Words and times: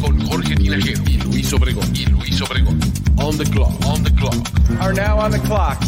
con 0.00 0.24
Jorge 0.26 0.54
Tinajero 0.54 1.02
y 1.06 1.18
Luis 1.18 1.52
Obregón, 1.52 1.90
y 1.94 2.06
Luis 2.06 2.40
Obregón. 2.42 2.78
On 3.16 3.36
the 3.36 3.44
clock, 3.44 3.72
on 3.86 4.02
the 4.04 4.14
clock. 4.14 4.34
Are 4.80 4.92
now 4.92 5.18
on 5.18 5.32
the 5.32 5.40
clock. 5.40 5.78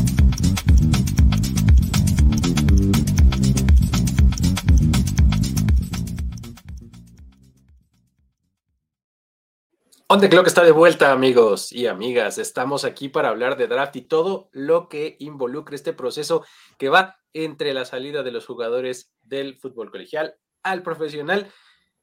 On 10.09 10.21
the 10.21 10.29
Clock 10.29 10.47
está 10.47 10.63
de 10.63 10.71
vuelta, 10.71 11.11
amigos 11.11 11.73
y 11.73 11.89
amigas. 11.89 12.39
Estamos 12.39 12.85
aquí 12.85 13.09
para 13.09 13.29
hablar 13.29 13.57
de 13.57 13.67
draft 13.67 13.97
y 13.97 14.03
todo 14.03 14.49
lo 14.53 14.89
que 14.89 15.17
involucra 15.19 15.75
este 15.75 15.93
proceso 15.93 16.45
que 16.79 16.89
va 16.89 17.19
entre 17.33 17.75
la 17.75 17.85
salida 17.85 18.23
de 18.23 18.31
los 18.31 18.47
jugadores 18.47 19.13
del 19.23 19.59
fútbol 19.59 19.91
colegial 19.91 20.37
al 20.63 20.83
profesional 20.83 21.53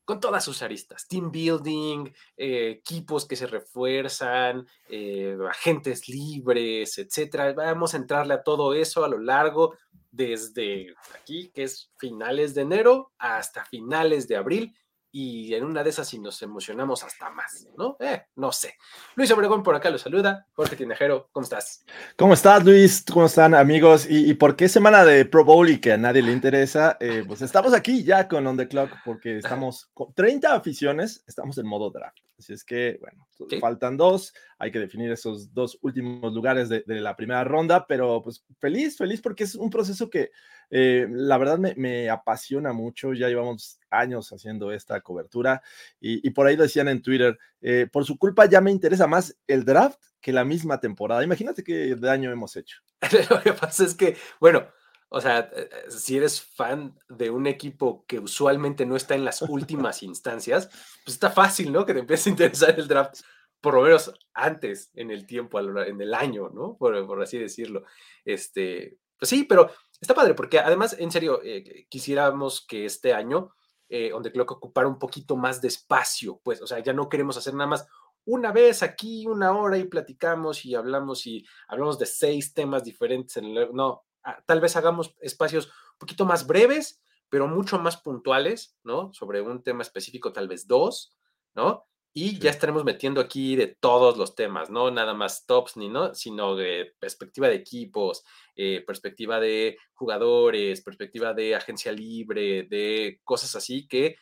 con 0.05 0.19
todas 0.19 0.43
sus 0.43 0.61
aristas, 0.61 1.07
team 1.07 1.31
building, 1.31 2.11
eh, 2.37 2.69
equipos 2.79 3.25
que 3.25 3.35
se 3.35 3.47
refuerzan, 3.47 4.67
eh, 4.89 5.37
agentes 5.49 6.09
libres, 6.09 6.97
etcétera. 6.97 7.53
Vamos 7.53 7.93
a 7.93 7.97
entrarle 7.97 8.33
a 8.33 8.43
todo 8.43 8.73
eso 8.73 9.03
a 9.03 9.07
lo 9.07 9.19
largo 9.19 9.75
desde 10.11 10.93
aquí, 11.15 11.49
que 11.53 11.63
es 11.63 11.91
finales 11.97 12.53
de 12.53 12.61
enero, 12.61 13.13
hasta 13.17 13.65
finales 13.65 14.27
de 14.27 14.35
abril 14.35 14.75
y 15.15 15.53
en 15.53 15.63
una 15.63 15.83
de 15.83 15.91
esas 15.91 16.07
si 16.07 16.17
nos 16.17 16.41
emocionamos 16.41 17.03
hasta 17.03 17.29
más, 17.29 17.67
¿no? 17.77 17.97
Eh, 17.99 18.23
no 18.35 18.51
sé. 18.51 18.73
Luis 19.15 19.29
Obregón 19.29 19.61
por 19.61 19.75
acá 19.75 19.91
lo 19.91 19.99
saluda. 19.99 20.47
Jorge 20.53 20.75
Tinajero, 20.75 21.29
¿cómo 21.31 21.43
estás? 21.43 21.85
¿Cómo 22.17 22.33
estás, 22.33 22.65
Luis? 22.65 23.05
¿Cómo 23.13 23.27
están, 23.27 23.53
amigos? 23.53 24.07
¿Y, 24.09 24.33
por 24.33 24.55
qué 24.55 24.67
semana 24.67 25.05
de 25.05 25.25
Pro 25.25 25.45
Bowl 25.45 25.69
y 25.69 25.79
que 25.79 25.93
a 25.93 25.97
nadie 25.97 26.23
le 26.23 26.31
interesa? 26.31 26.97
Eh, 26.99 27.23
pues 27.27 27.43
estamos 27.43 27.75
aquí 27.75 28.03
ya 28.03 28.27
con 28.27 28.47
On 28.47 28.57
The 28.57 28.67
Clock 28.67 28.89
porque 29.05 29.37
estamos 29.37 29.91
con 29.93 30.11
30 30.15 30.55
aficiones, 30.55 31.23
estamos 31.27 31.59
en 31.59 31.67
modo 31.67 31.91
draft. 31.91 32.17
Así 32.43 32.51
es 32.51 32.65
que, 32.65 32.99
bueno, 32.99 33.25
faltan 33.61 33.95
dos, 33.95 34.33
hay 34.59 34.69
que 34.69 34.79
definir 34.79 35.09
esos 35.09 35.53
dos 35.53 35.79
últimos 35.81 36.33
lugares 36.33 36.67
de, 36.67 36.83
la 36.85 37.15
primera 37.15 37.45
ronda, 37.45 37.87
pero 37.87 38.21
pues 38.21 38.43
feliz, 38.59 38.97
feliz 38.97 39.21
porque 39.21 39.45
es 39.45 39.55
un 39.55 39.69
proceso 39.69 40.09
que 40.09 40.31
eh, 40.69 41.07
la 41.09 41.37
verdad 41.37 41.57
me, 41.57 42.09
apasiona 42.09 42.73
mucho, 42.73 43.13
ya 43.13 43.29
llevamos 43.29 43.79
años 43.89 44.33
haciendo 44.33 44.73
esta 44.73 44.99
cobertura 44.99 45.61
y, 46.01 46.29
por 46.31 46.47
ahí 46.47 46.57
decían 46.57 46.89
en 46.89 47.01
Twitter, 47.01 47.37
eh, 47.61 47.87
por 47.89 48.03
su 48.03 48.17
culpa 48.17 48.45
ya 48.45 48.59
me 48.59 48.71
interesa 48.71 49.07
más 49.07 49.37
el 49.47 49.63
draft 49.63 50.01
que 50.19 50.33
la 50.33 50.43
misma 50.43 50.81
temporada. 50.81 51.23
Imagínate 51.23 51.63
qué 51.63 51.95
daño 51.95 52.29
hemos 52.29 52.57
hecho. 52.57 52.81
Lo 53.29 53.41
que 53.41 53.53
pasa 53.53 53.85
es 53.85 53.95
que, 53.95 54.17
bueno, 54.41 54.67
o 55.15 55.21
sea, 55.21 55.51
eh, 55.55 55.69
si 55.89 56.17
eres 56.17 56.41
fan 56.41 56.97
de 57.07 57.29
un 57.29 57.45
equipo 57.45 58.03
que 58.07 58.17
usualmente 58.17 58.83
no 58.83 58.95
está 58.95 59.13
en 59.13 59.23
las 59.23 59.41
últimas 59.47 60.01
instancias, 60.01 60.67
pues 61.05 61.13
está 61.13 61.29
fácil, 61.29 61.71
¿no? 61.71 61.85
Que 61.85 61.93
te 61.93 61.99
empiece 61.99 62.29
a 62.29 62.31
interesar 62.31 62.79
el 62.79 62.87
draft, 62.87 63.21
por 63.61 63.75
lo 63.75 63.83
menos 63.83 64.11
antes 64.33 64.89
en 64.95 65.11
el 65.11 65.27
tiempo, 65.27 65.59
en 65.59 66.01
el 66.01 66.13
año, 66.15 66.49
¿no? 66.49 66.75
Por, 66.77 67.21
así 67.21 67.37
decirlo. 67.37 67.83
Este, 68.25 68.97
pues 69.19 69.29
sí, 69.29 69.43
pero 69.43 69.69
está 70.01 70.15
padre, 70.15 70.33
porque 70.33 70.57
además, 70.57 70.95
en 70.97 71.11
serio, 71.11 71.41
eh, 71.43 71.85
quisiéramos 71.89 72.65
que 72.65 72.85
este 72.85 73.13
año, 73.13 73.53
eh, 73.89 74.09
donde 74.09 74.31
creo 74.31 74.47
que 74.47 74.55
ocupara 74.55 74.87
un 74.87 74.97
poquito 74.97 75.37
más 75.37 75.61
de 75.61 75.67
espacio, 75.67 76.41
pues, 76.43 76.59
o 76.59 76.65
sea, 76.65 76.79
ya 76.79 76.91
no 76.91 77.07
queremos 77.07 77.37
hacer 77.37 77.53
nada 77.53 77.69
más 77.69 77.87
una 78.25 78.51
vez 78.51 78.81
aquí, 78.81 79.27
una 79.27 79.51
hora 79.51 79.77
y 79.77 79.83
platicamos 79.83 80.65
y 80.65 80.73
hablamos 80.73 81.27
y 81.27 81.45
hablamos 81.67 81.99
de 81.99 82.07
seis 82.07 82.53
temas 82.55 82.83
diferentes. 82.83 83.37
En 83.37 83.45
el, 83.45 83.69
no, 83.73 84.05
tal 84.45 84.61
vez 84.61 84.75
hagamos 84.75 85.15
espacios 85.21 85.67
un 85.67 85.99
poquito 85.99 86.25
más 86.25 86.47
breves, 86.47 87.01
pero 87.29 87.47
mucho 87.47 87.79
más 87.79 87.97
puntuales, 87.97 88.77
¿no? 88.83 89.11
Sobre 89.13 89.41
un 89.41 89.63
tema 89.63 89.81
específico, 89.81 90.31
tal 90.31 90.47
vez 90.47 90.67
dos, 90.67 91.17
¿no? 91.55 91.85
Y 92.15 92.37
ya 92.37 92.51
estaremos 92.51 92.85
metiendo 92.85 93.19
aquí 93.19 93.55
de 93.55 93.65
todos 93.65 94.17
los 94.17 94.35
temas, 94.35 94.69
no 94.69 94.91
nada 94.91 95.15
más 95.15 95.47
tops 95.47 95.77
ni 95.77 95.89
no, 95.89 96.13
sino 96.13 96.55
de 96.55 96.95
perspectiva 96.99 97.47
de 97.47 97.55
equipos, 97.55 98.23
eh, 98.55 98.83
perspectiva 98.85 99.39
de 99.39 99.79
jugadores, 99.93 100.81
perspectiva 100.81 101.33
de 101.33 101.55
agencia 101.55 101.91
libre, 101.91 102.67
de 102.69 103.19
cosas 103.23 103.55
así 103.55 103.87
que 103.87 104.15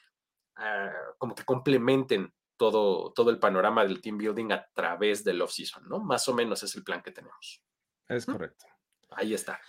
ah, 0.55 0.89
como 1.17 1.35
que 1.35 1.43
complementen 1.43 2.33
todo, 2.55 3.11
todo 3.11 3.29
el 3.29 3.39
panorama 3.39 3.83
del 3.83 3.99
team 3.99 4.17
building 4.17 4.53
a 4.53 4.65
través 4.73 5.25
del 5.25 5.41
off-season, 5.41 5.89
¿no? 5.89 5.99
Más 5.99 6.29
o 6.29 6.33
menos 6.33 6.63
es 6.63 6.73
el 6.75 6.83
plan 6.83 7.01
que 7.01 7.11
tenemos. 7.11 7.61
Es 8.07 8.25
correcto. 8.25 8.67
Ahí 9.09 9.33
está. 9.33 9.59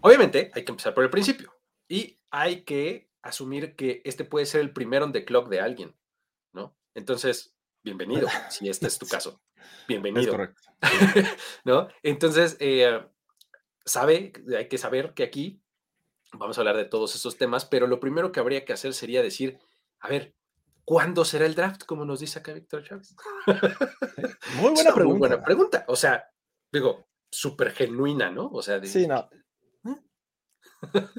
Obviamente 0.00 0.50
hay 0.54 0.64
que 0.64 0.70
empezar 0.70 0.94
por 0.94 1.04
el 1.04 1.10
principio 1.10 1.52
y 1.88 2.18
hay 2.30 2.62
que 2.62 3.10
asumir 3.22 3.74
que 3.76 4.02
este 4.04 4.24
puede 4.24 4.46
ser 4.46 4.60
el 4.60 4.72
primero 4.72 5.04
on 5.04 5.12
the 5.12 5.24
clock 5.24 5.48
de 5.48 5.60
alguien, 5.60 5.96
¿no? 6.52 6.76
Entonces, 6.94 7.54
bienvenido, 7.82 8.28
si 8.50 8.68
este 8.68 8.86
es 8.86 8.98
tu 8.98 9.06
caso. 9.06 9.42
Bienvenido. 9.88 10.22
Es 10.22 10.28
correcto. 10.30 10.62
¿No? 11.64 11.88
Entonces, 12.02 12.56
eh, 12.60 13.04
sabe, 13.84 14.32
hay 14.56 14.68
que 14.68 14.78
saber 14.78 15.12
que 15.14 15.24
aquí 15.24 15.60
vamos 16.32 16.56
a 16.56 16.60
hablar 16.60 16.76
de 16.76 16.84
todos 16.84 17.14
esos 17.14 17.36
temas, 17.36 17.64
pero 17.64 17.86
lo 17.86 18.00
primero 18.00 18.32
que 18.32 18.40
habría 18.40 18.64
que 18.64 18.72
hacer 18.72 18.94
sería 18.94 19.22
decir, 19.22 19.58
a 19.98 20.08
ver, 20.08 20.34
¿cuándo 20.84 21.24
será 21.24 21.46
el 21.46 21.54
draft? 21.54 21.84
Como 21.84 22.04
nos 22.04 22.20
dice 22.20 22.38
acá 22.38 22.52
Víctor 22.52 22.84
Chávez. 22.84 23.14
Muy 24.56 24.70
buena 24.74 24.94
pregunta. 24.94 25.04
Muy 25.04 25.18
buena 25.18 25.42
pregunta. 25.42 25.84
O 25.88 25.96
sea, 25.96 26.30
digo, 26.72 27.08
súper 27.30 27.72
genuina, 27.72 28.30
¿no? 28.30 28.48
O 28.48 28.62
sea, 28.62 28.82
sí, 28.84 29.06
no, 29.06 29.28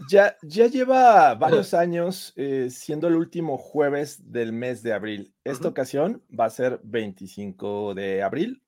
ya, 0.10 0.36
ya 0.42 0.68
lleva 0.68 1.36
varios 1.36 1.74
años 1.74 2.34
eh, 2.36 2.70
siendo 2.70 3.08
el 3.08 3.16
último 3.16 3.58
jueves 3.58 4.32
del 4.32 4.54
mes 4.54 4.84
de 4.84 4.94
abril. 4.94 5.34
Esta 5.44 5.68
ocasión 5.68 6.24
va 6.38 6.46
a 6.46 6.50
ser 6.50 6.80
25 6.84 7.94
de 7.94 8.24
abril 8.24 8.62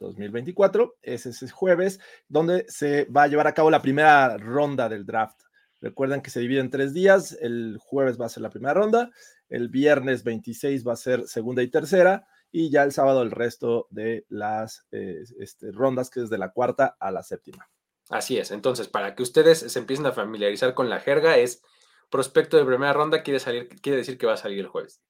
2024. 0.00 0.96
Es 1.02 1.26
ese 1.26 1.48
jueves 1.48 2.00
donde 2.28 2.64
se 2.68 3.04
va 3.06 3.24
a 3.24 3.28
llevar 3.28 3.46
a 3.46 3.54
cabo 3.54 3.70
la 3.70 3.82
primera 3.82 4.36
ronda 4.36 4.88
del 4.88 5.04
draft. 5.04 5.42
Recuerden 5.80 6.22
que 6.22 6.30
se 6.30 6.40
divide 6.40 6.60
en 6.60 6.70
tres 6.70 6.92
días. 6.92 7.36
El 7.40 7.78
jueves 7.80 8.20
va 8.20 8.26
a 8.26 8.30
ser 8.30 8.42
la 8.42 8.50
primera 8.50 8.74
ronda. 8.74 9.10
El 9.48 9.68
viernes 9.68 10.24
26 10.24 10.86
va 10.86 10.94
a 10.94 10.96
ser 10.96 11.26
segunda 11.28 11.62
y 11.62 11.68
tercera. 11.68 12.26
Y 12.50 12.70
ya 12.70 12.82
el 12.82 12.92
sábado 12.92 13.22
el 13.22 13.30
resto 13.30 13.86
de 13.90 14.24
las 14.28 14.86
eh, 14.90 15.22
este, 15.38 15.70
rondas, 15.70 16.10
que 16.10 16.22
es 16.22 16.30
de 16.30 16.38
la 16.38 16.50
cuarta 16.50 16.96
a 16.98 17.10
la 17.10 17.22
séptima. 17.22 17.68
Así 18.10 18.38
es. 18.38 18.50
Entonces, 18.50 18.88
para 18.88 19.14
que 19.14 19.22
ustedes 19.22 19.58
se 19.58 19.78
empiecen 19.78 20.06
a 20.06 20.12
familiarizar 20.12 20.74
con 20.74 20.88
la 20.88 21.00
jerga, 21.00 21.36
es 21.36 21.62
prospecto 22.10 22.56
de 22.56 22.64
primera 22.64 22.92
ronda 22.92 23.22
quiere, 23.22 23.38
salir, 23.40 23.68
quiere 23.80 23.98
decir 23.98 24.16
que 24.18 24.26
va 24.26 24.34
a 24.34 24.38
salir 24.38 24.60
el 24.60 24.68
jueves. 24.68 25.02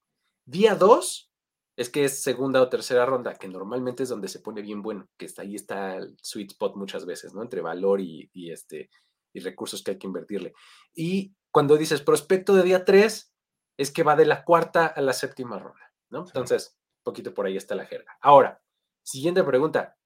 Día 0.45 0.75
2 0.75 1.31
es 1.77 1.91
que 1.91 2.05
es 2.05 2.23
segunda 2.23 2.61
o 2.61 2.69
tercera 2.69 3.07
ronda, 3.07 3.35
que 3.35 3.47
normalmente 3.47 4.03
es 4.03 4.09
donde 4.09 4.27
se 4.27 4.41
pone 4.41 4.63
bien 4.63 4.83
bueno, 4.83 5.09
que 5.17 5.27
está 5.27 5.43
ahí 5.43 5.55
está 5.55 5.97
el 5.97 6.17
sweet 6.21 6.51
spot 6.53 6.75
muchas 6.75 7.07
veces, 7.07 7.35
¿no? 7.35 7.43
Entre 7.43 7.61
valor 7.61 8.01
y, 8.01 8.29
este, 8.51 8.91
y 9.33 9.41
recursos 9.41 9.85
que 9.85 9.93
hay 9.93 9.99
que 9.99 10.09
invertirle. 10.09 10.55
Y 10.93 11.37
cuando 11.53 11.77
dices 11.77 12.03
prospecto 12.03 12.57
de 12.57 12.65
día 12.65 12.85
3, 12.85 13.33
es 13.77 13.93
que 13.93 14.03
va 14.03 14.17
de 14.17 14.27
la 14.27 14.43
cuarta 14.43 14.87
a 14.87 15.01
la 15.01 15.13
séptima 15.13 15.57
ronda, 15.61 15.93
¿no? 16.11 16.25
Entonces, 16.27 16.77
un 16.99 17.05
poquito 17.05 17.33
por 17.33 17.47
ahí 17.47 17.57
está 17.57 17.77
la 17.77 17.87
jerga. 17.87 18.19
Ahora, 18.21 18.61
siguiente 19.05 19.45
pregunta. 19.45 19.97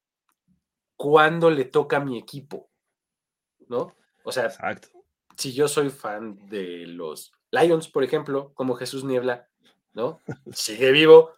¿Cuándo 0.94 1.50
le 1.50 1.64
toca 1.64 1.96
a 1.96 2.04
mi 2.04 2.18
equipo? 2.18 2.71
¿No? 3.68 3.94
O 4.24 4.32
sea, 4.32 4.50
si 5.36 5.52
yo 5.52 5.68
soy 5.68 5.90
fan 5.90 6.38
de 6.48 6.86
los 6.86 7.32
Lions, 7.50 7.88
por 7.88 8.04
ejemplo, 8.04 8.52
como 8.54 8.74
Jesús 8.74 9.04
Niebla, 9.04 9.48
¿no? 9.92 10.20
Sigue 10.52 10.92
vivo, 10.92 11.32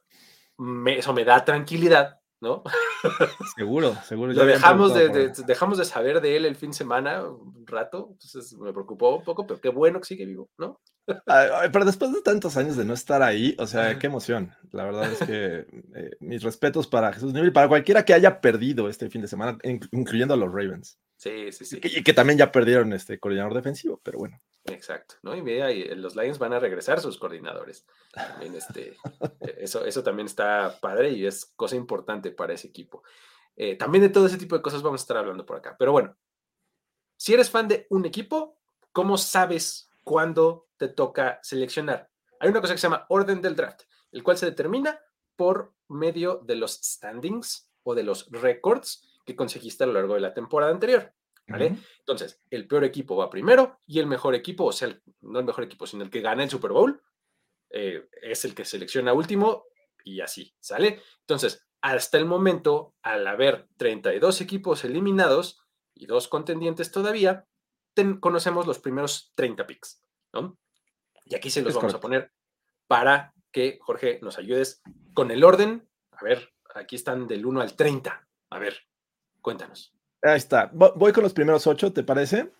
eso 0.86 1.12
me 1.12 1.24
da 1.24 1.44
tranquilidad, 1.44 2.20
¿no? 2.40 2.62
Seguro, 3.56 3.94
seguro. 4.04 4.32
Lo 4.32 4.46
dejamos 4.46 4.94
de, 4.94 5.32
dejamos 5.46 5.78
de 5.78 5.84
saber 5.84 6.20
de 6.20 6.36
él 6.36 6.46
el 6.46 6.56
fin 6.56 6.70
de 6.70 6.76
semana 6.76 7.22
un 7.22 7.66
rato, 7.66 8.08
entonces 8.12 8.54
me 8.54 8.72
preocupó 8.72 9.16
un 9.16 9.24
poco, 9.24 9.46
pero 9.46 9.60
qué 9.60 9.68
bueno 9.68 10.00
que 10.00 10.06
sigue 10.06 10.24
vivo, 10.24 10.48
¿no? 10.56 10.80
Pero 11.72 11.84
después 11.84 12.12
de 12.12 12.22
tantos 12.22 12.56
años 12.56 12.76
de 12.76 12.84
no 12.86 12.94
estar 12.94 13.22
ahí, 13.22 13.54
o 13.58 13.66
sea, 13.66 13.98
qué 13.98 14.06
emoción. 14.06 14.54
La 14.72 14.84
verdad 14.84 15.12
es 15.12 15.18
que 15.18 15.66
eh, 15.94 16.10
mis 16.20 16.42
respetos 16.42 16.86
para 16.86 17.12
Jesús 17.12 17.34
Niebla 17.34 17.50
y 17.50 17.52
para 17.52 17.68
cualquiera 17.68 18.06
que 18.06 18.14
haya 18.14 18.40
perdido 18.40 18.88
este 18.88 19.10
fin 19.10 19.20
de 19.20 19.28
semana, 19.28 19.58
incluyendo 19.92 20.32
a 20.32 20.38
los 20.38 20.48
Ravens. 20.48 20.98
Sí, 21.16 21.52
sí, 21.52 21.64
sí. 21.64 21.80
Y 21.82 22.02
que, 22.02 22.12
también 22.12 22.38
ya 22.38 22.50
perdieron 22.50 22.92
este 22.92 23.18
coordinador 23.18 23.54
defensivo, 23.54 24.00
pero 24.02 24.18
bueno. 24.18 24.40
Exacto, 24.64 25.16
¿no? 25.22 25.36
Y 25.36 25.42
mira, 25.42 25.70
los 25.94 26.16
Lions 26.16 26.38
van 26.38 26.52
a 26.52 26.58
regresar 26.58 27.00
sus 27.00 27.18
coordinadores. 27.18 27.86
este, 28.40 28.96
e, 29.40 29.56
eso, 29.60 29.84
eso 29.84 30.02
también 30.02 30.26
está 30.26 30.78
padre 30.80 31.10
y 31.10 31.26
es 31.26 31.46
cosa 31.56 31.76
importante 31.76 32.30
para 32.30 32.54
ese 32.54 32.68
equipo. 32.68 33.02
Eh, 33.56 33.76
también 33.76 34.02
de 34.02 34.08
todo 34.08 34.26
ese 34.26 34.38
tipo 34.38 34.56
de 34.56 34.62
cosas 34.62 34.82
vamos 34.82 35.00
a 35.00 35.04
estar 35.04 35.16
hablando 35.16 35.46
por 35.46 35.56
acá. 35.56 35.76
Pero 35.78 35.92
bueno, 35.92 36.16
si 37.16 37.32
eres 37.32 37.50
fan 37.50 37.68
de 37.68 37.86
un 37.90 38.04
equipo, 38.04 38.58
¿cómo 38.92 39.16
sabes 39.16 39.90
cuándo 40.02 40.68
te 40.76 40.88
toca 40.88 41.38
seleccionar? 41.42 42.10
Hay 42.40 42.48
una 42.48 42.60
cosa 42.60 42.74
que 42.74 42.78
se 42.78 42.86
llama 42.86 43.06
orden 43.08 43.40
del 43.40 43.56
draft, 43.56 43.82
el 44.10 44.22
cual 44.22 44.36
se 44.36 44.46
determina 44.46 45.00
por 45.36 45.72
medio 45.88 46.38
de 46.44 46.56
los 46.56 46.72
standings 46.72 47.70
o 47.84 47.94
de 47.94 48.02
los 48.02 48.30
records 48.30 49.13
que 49.24 49.36
conseguiste 49.36 49.84
a 49.84 49.86
lo 49.86 49.94
largo 49.94 50.14
de 50.14 50.20
la 50.20 50.34
temporada 50.34 50.72
anterior. 50.72 51.12
¿Vale? 51.46 51.76
Entonces, 51.98 52.40
el 52.48 52.66
peor 52.66 52.84
equipo 52.84 53.16
va 53.16 53.28
primero 53.28 53.78
y 53.86 53.98
el 53.98 54.06
mejor 54.06 54.34
equipo, 54.34 54.64
o 54.64 54.72
sea, 54.72 54.98
no 55.20 55.40
el 55.40 55.44
mejor 55.44 55.64
equipo, 55.64 55.86
sino 55.86 56.02
el 56.02 56.08
que 56.08 56.22
gana 56.22 56.42
el 56.42 56.48
Super 56.48 56.72
Bowl, 56.72 57.02
eh, 57.68 58.08
es 58.22 58.46
el 58.46 58.54
que 58.54 58.64
selecciona 58.64 59.12
último 59.12 59.66
y 60.04 60.22
así, 60.22 60.54
¿sale? 60.58 61.02
Entonces, 61.20 61.66
hasta 61.82 62.16
el 62.16 62.24
momento, 62.24 62.94
al 63.02 63.26
haber 63.26 63.68
32 63.76 64.40
equipos 64.40 64.84
eliminados 64.84 65.62
y 65.94 66.06
dos 66.06 66.28
contendientes 66.28 66.90
todavía, 66.90 67.46
conocemos 68.20 68.66
los 68.66 68.78
primeros 68.78 69.32
30 69.34 69.66
picks, 69.66 70.02
¿no? 70.32 70.58
Y 71.26 71.34
aquí 71.34 71.50
se 71.50 71.62
los 71.62 71.74
vamos 71.74 71.94
a 71.94 72.00
poner 72.00 72.32
para 72.86 73.34
que, 73.52 73.78
Jorge, 73.80 74.18
nos 74.22 74.38
ayudes 74.38 74.82
con 75.14 75.30
el 75.30 75.44
orden. 75.44 75.88
A 76.10 76.24
ver, 76.24 76.52
aquí 76.74 76.96
están 76.96 77.26
del 77.26 77.46
1 77.46 77.60
al 77.60 77.76
30. 77.76 78.28
A 78.50 78.58
ver, 78.58 78.76
cuéntanos. 79.44 79.94
Ahí 80.22 80.38
está. 80.38 80.70
Voy 80.72 81.12
con 81.12 81.22
los 81.22 81.34
primeros 81.34 81.66
ocho, 81.66 81.92
¿te 81.92 82.02
parece? 82.02 82.50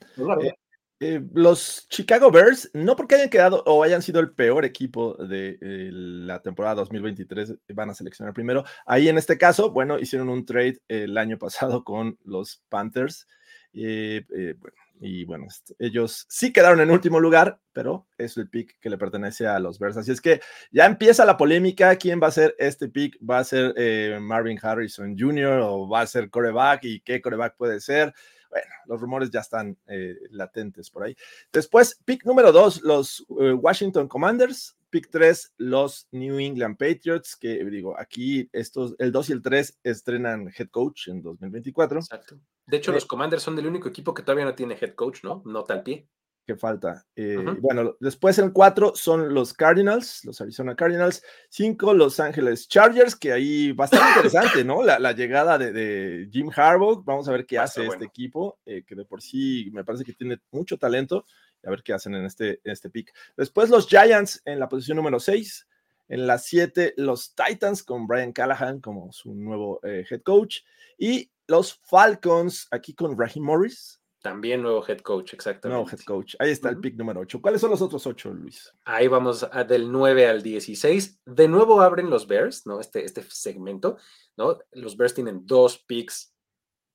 Eh, 0.43 0.55
eh, 1.01 1.23
los 1.33 1.89
Chicago 1.89 2.31
Bears, 2.31 2.71
no 2.75 2.95
porque 2.95 3.15
hayan 3.15 3.31
quedado 3.31 3.65
o 3.67 3.83
hayan 3.83 4.03
sido 4.03 4.21
el 4.21 4.33
peor 4.33 4.67
equipo 4.67 5.15
de 5.15 5.59
eh, 5.63 5.89
la 5.91 6.43
temporada 6.43 6.77
2023, 6.77 7.55
van 7.75 7.89
a 7.89 7.95
seleccionar 7.95 8.35
primero. 8.35 8.65
Ahí 8.85 9.09
en 9.09 9.17
este 9.17 9.39
caso, 9.39 9.71
bueno, 9.71 9.99
hicieron 9.99 10.29
un 10.29 10.45
trade 10.45 10.79
el 10.89 11.17
año 11.17 11.39
pasado 11.39 11.85
con 11.85 12.19
los 12.23 12.63
Panthers. 12.69 13.27
bueno, 13.73 14.84
y 15.01 15.25
bueno, 15.25 15.47
ellos 15.79 16.27
sí 16.29 16.53
quedaron 16.53 16.81
en 16.81 16.91
último 16.91 17.19
lugar, 17.21 17.61
pero 17.73 18.07
es 18.17 18.37
el 18.37 18.49
pick 18.49 18.79
que 18.81 18.89
le 18.89 18.99
pertenece 18.99 19.47
a 19.47 19.59
los 19.59 19.79
Bears. 19.79 19.97
Así 19.97 20.13
es 20.13 20.21
que 20.21 20.41
ya 20.71 20.87
empieza 20.87 21.25
la 21.25 21.37
polémica. 21.37 21.97
¿Quién 21.97 22.21
va 22.23 22.29
a 22.29 22.33
ser 22.33 22.55
este 22.59 22.89
pick? 22.89 23.19
¿Va 23.29 23.39
a 23.39 23.45
ser 23.45 23.75
eh, 23.77 24.19
Marvin 24.21 24.59
Harrison 24.61 25.17
Jr. 25.19 25.61
o 25.63 25.89
va 25.89 26.03
a 26.03 26.07
ser 26.07 26.31
coreback? 26.31 26.85
¿Y 26.85 27.01
qué 27.01 27.21
coreback 27.21 27.57
puede 27.57 27.81
ser? 27.81 28.15
Bueno, 28.51 28.71
los 28.87 29.01
rumores 29.01 29.31
ya 29.31 29.41
están 29.41 29.77
eh, 29.89 30.15
latentes 30.31 30.91
por 30.91 31.03
ahí. 31.03 31.17
Después, 31.53 32.01
pick 32.05 32.25
número 32.25 32.53
dos, 32.53 32.81
los 32.83 33.27
eh, 33.41 33.53
Washington 33.53 34.09
Commanders. 34.09 34.77
Pick 34.91 35.11
3, 35.11 35.55
los 35.57 36.07
New 36.13 36.39
England 36.39 36.77
Patriots, 36.77 37.35
que 37.35 37.65
digo, 37.65 37.99
aquí 37.99 38.49
estos, 38.53 38.95
el 39.01 39.11
2 39.11 39.31
y 39.31 39.33
el 39.33 39.43
3 39.43 39.81
estrenan 39.83 40.53
head 40.57 40.69
coach 40.69 41.09
en 41.09 41.21
2024. 41.21 41.99
Exacto. 41.99 42.39
De 42.67 42.79
hecho, 42.79 42.93
los 42.93 43.05
Commanders 43.07 43.43
son 43.43 43.59
el 43.59 43.67
único 43.67 43.89
equipo 43.89 44.15
que 44.15 44.23
todavía 44.23 44.45
no 44.45 44.55
tiene 44.55 44.79
head 44.81 44.95
coach, 44.95 45.23
¿no? 45.23 45.43
Nota 45.45 45.75
al 45.75 45.83
pie. 45.83 46.09
Que 46.47 46.57
falta. 46.57 47.07
Eh, 47.17 47.39
bueno, 47.61 47.97
después 48.01 48.39
en 48.39 48.51
4 48.51 48.93
son 48.95 49.33
los 49.33 49.55
Cardinals, 49.55 50.23
los 50.25 50.43
Arizona 50.43 50.77
Cardinals. 50.77 51.23
5, 51.49 51.95
Los 51.95 52.21
Ángeles 52.21 52.69
Chargers, 52.69 53.17
que 53.17 53.33
ahí 53.33 53.71
estar 53.71 54.09
interesante, 54.09 54.63
¿no? 54.63 54.83
La, 54.83 55.13
llegada 55.13 55.57
de, 55.57 56.29
Jim 56.31 56.51
Harbaugh. 56.55 57.03
Vamos 57.03 57.29
a 57.29 57.33
ver 57.33 57.47
qué 57.47 57.59
hace 57.59 57.87
este 57.87 58.05
equipo, 58.05 58.59
eh, 58.67 58.85
que 58.87 58.95
de 58.95 59.07
por 59.07 59.23
sí 59.23 59.71
me 59.73 59.85
parece 59.85 60.05
que 60.05 60.13
tiene 60.13 60.39
mucho 60.51 60.77
talento. 60.77 61.25
A 61.65 61.71
ver 61.71 61.83
qué 61.83 61.95
hacen 61.95 62.15
en 62.15 62.27
este, 62.27 62.61
en 62.63 62.73
este 62.73 62.91
pick. 62.91 63.11
Después 63.39 63.71
los 63.71 63.89
Giants 63.89 64.43
en 64.45 64.59
la 64.59 64.69
posición 64.69 64.97
número 64.97 65.21
6. 65.21 65.67
En 66.09 66.27
la 66.27 66.37
7, 66.37 66.93
los 66.99 67.35
Titans 67.35 67.83
con 67.83 68.07
Brian 68.07 68.33
Callahan 68.35 68.83
como 68.83 69.11
su 69.13 69.35
nuevo 69.35 69.81
eh, 69.83 70.05
head 70.11 70.21
coach. 70.21 70.59
Y 70.99 71.31
los 71.47 71.81
Falcons, 71.85 72.69
aquí 72.71 72.95
con 72.95 73.19
Raheem 73.19 73.45
Morris. 73.45 74.01
También 74.25 74.63
nuevo 74.63 74.83
head 74.89 75.01
coach, 75.01 75.35
exactamente. 75.35 75.69
Nuevo 75.69 75.91
head 75.91 76.03
coach. 76.07 76.35
Ahí 76.39 76.51
está 76.51 76.71
el 76.71 76.81
pick 76.81 76.97
número 76.97 77.21
8. 77.21 77.43
¿Cuáles 77.43 77.61
son 77.61 77.71
los 77.71 77.83
otros 77.83 78.07
8, 78.07 78.33
Luis? 78.33 78.73
Ahí 78.87 79.07
vamos 79.07 79.47
del 79.69 79.93
9 79.93 80.27
al 80.27 80.43
16. 80.43 81.21
De 81.27 81.47
nuevo 81.47 81.83
abren 81.83 82.09
los 82.09 82.27
Bears, 82.27 82.67
¿no? 82.67 82.81
Este, 82.81 83.05
este 83.05 83.23
segmento, 83.29 83.99
¿no? 84.39 84.59
Los 84.73 84.97
Bears 84.97 85.13
tienen 85.13 85.45
dos 85.45 85.77
picks 85.77 86.35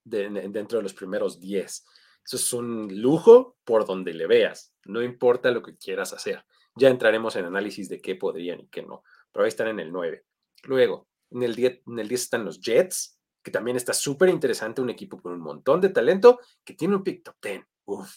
dentro 0.04 0.80
de 0.80 0.84
los 0.84 0.95
primeros 0.95 1.40
10. 1.40 1.86
Eso 2.25 2.36
es 2.36 2.54
un 2.54 3.00
lujo 3.00 3.57
por 3.63 3.86
donde 3.86 4.13
le 4.13 4.25
veas. 4.25 4.74
No 4.86 5.04
importa 5.04 5.52
lo 5.52 5.62
que 5.62 5.78
quieras 5.78 6.13
hacer. 6.13 6.44
Ya 6.75 6.90
entraremos 6.90 7.36
en 7.36 7.45
análisis 7.45 7.90
de 7.90 8.02
qué 8.02 8.16
podrían 8.16 8.62
y 8.62 8.68
qué 8.69 8.81
no. 8.81 9.04
Pero 9.31 9.44
ahí 9.44 9.50
están 9.50 9.68
en 9.68 9.80
el 9.80 9.92
9. 9.92 10.25
Luego, 10.63 11.07
en 11.30 11.44
el 11.44 11.56
10, 11.56 11.81
en 11.86 12.00
el 12.00 12.07
10 12.07 12.22
están 12.22 12.45
los 12.45 12.60
Jets, 12.60 13.19
también 13.50 13.78
está 13.78 13.94
súper 13.94 14.30
interesante, 14.30 14.81
un 14.81 14.90
equipo 14.90 15.22
con 15.22 15.34
un 15.34 15.42
montón 15.42 15.81
de 15.81 15.90
talento, 15.90 16.40
que 16.63 16.74
tiene 16.74 16.96
un 16.96 17.04
pick 17.04 17.24
top 17.24 17.36
10. 17.42 17.66
Uf, 17.86 18.16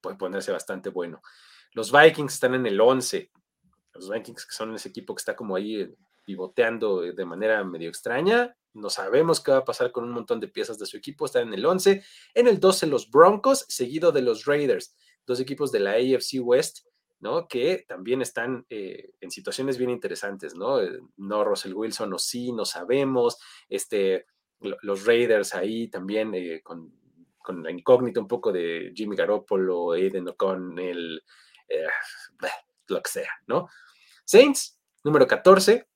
puede 0.00 0.16
ponerse 0.16 0.52
bastante 0.52 0.90
bueno. 0.90 1.22
Los 1.72 1.90
Vikings 1.90 2.34
están 2.34 2.54
en 2.54 2.66
el 2.66 2.80
11. 2.80 3.30
Los 3.94 4.10
Vikings 4.10 4.46
que 4.46 4.54
son 4.54 4.74
ese 4.74 4.88
equipo 4.88 5.14
que 5.14 5.20
está 5.20 5.34
como 5.34 5.56
ahí 5.56 5.80
eh, 5.80 5.94
pivoteando 6.24 7.00
de 7.00 7.24
manera 7.24 7.62
medio 7.64 7.88
extraña. 7.88 8.56
No 8.72 8.90
sabemos 8.90 9.40
qué 9.40 9.52
va 9.52 9.58
a 9.58 9.64
pasar 9.64 9.92
con 9.92 10.04
un 10.04 10.10
montón 10.10 10.40
de 10.40 10.48
piezas 10.48 10.78
de 10.78 10.86
su 10.86 10.96
equipo. 10.96 11.26
Están 11.26 11.48
en 11.48 11.54
el 11.54 11.64
11. 11.64 12.02
En 12.34 12.48
el 12.48 12.58
12 12.58 12.86
los 12.86 13.10
Broncos, 13.10 13.64
seguido 13.68 14.10
de 14.10 14.22
los 14.22 14.44
Raiders. 14.44 14.96
Dos 15.26 15.40
equipos 15.40 15.70
de 15.70 15.80
la 15.80 15.92
AFC 15.92 16.40
West, 16.40 16.86
¿no? 17.20 17.46
Que 17.46 17.84
también 17.88 18.20
están 18.20 18.66
eh, 18.68 19.12
en 19.20 19.30
situaciones 19.30 19.78
bien 19.78 19.90
interesantes, 19.90 20.54
¿no? 20.54 20.80
Eh, 20.80 21.00
no 21.16 21.44
Russell 21.44 21.74
Wilson 21.74 22.12
o 22.12 22.18
sí, 22.18 22.52
no 22.52 22.64
sabemos. 22.64 23.38
Este, 23.68 24.26
los 24.60 25.04
Raiders 25.04 25.54
ahí 25.54 25.88
también 25.88 26.34
eh, 26.34 26.62
con, 26.62 26.92
la 27.62 27.70
incógnita 27.70 28.20
un 28.20 28.28
poco 28.28 28.52
de 28.52 28.92
Jimmy 28.94 29.16
Garoppolo, 29.16 29.92
Aiden 29.92 30.28
O'Connell, 30.28 31.22
eh, 31.68 31.86
lo 32.88 33.02
que 33.02 33.10
sea, 33.10 33.30
¿no? 33.46 33.68
Saints, 34.24 34.80
número 35.02 35.26
14. 35.26 35.86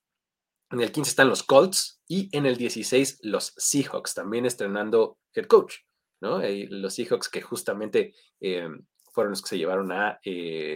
En 0.70 0.80
el 0.80 0.92
15 0.92 1.08
están 1.08 1.30
los 1.30 1.42
Colts 1.42 2.02
y 2.06 2.28
en 2.36 2.44
el 2.44 2.56
16 2.56 3.20
los 3.22 3.54
Seahawks, 3.56 4.12
también 4.12 4.44
estrenando 4.44 5.18
head 5.32 5.46
coach, 5.46 5.76
¿no? 6.20 6.42
los 6.42 6.94
Seahawks 6.94 7.30
que 7.30 7.40
justamente 7.40 8.14
eh, 8.40 8.68
fueron 9.14 9.30
los 9.30 9.40
que 9.40 9.48
se 9.48 9.58
llevaron 9.58 9.90
a 9.92 10.20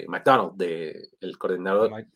McDonald, 0.09 0.55
de, 0.57 1.11
el 1.21 1.37
coordinador 1.37 2.07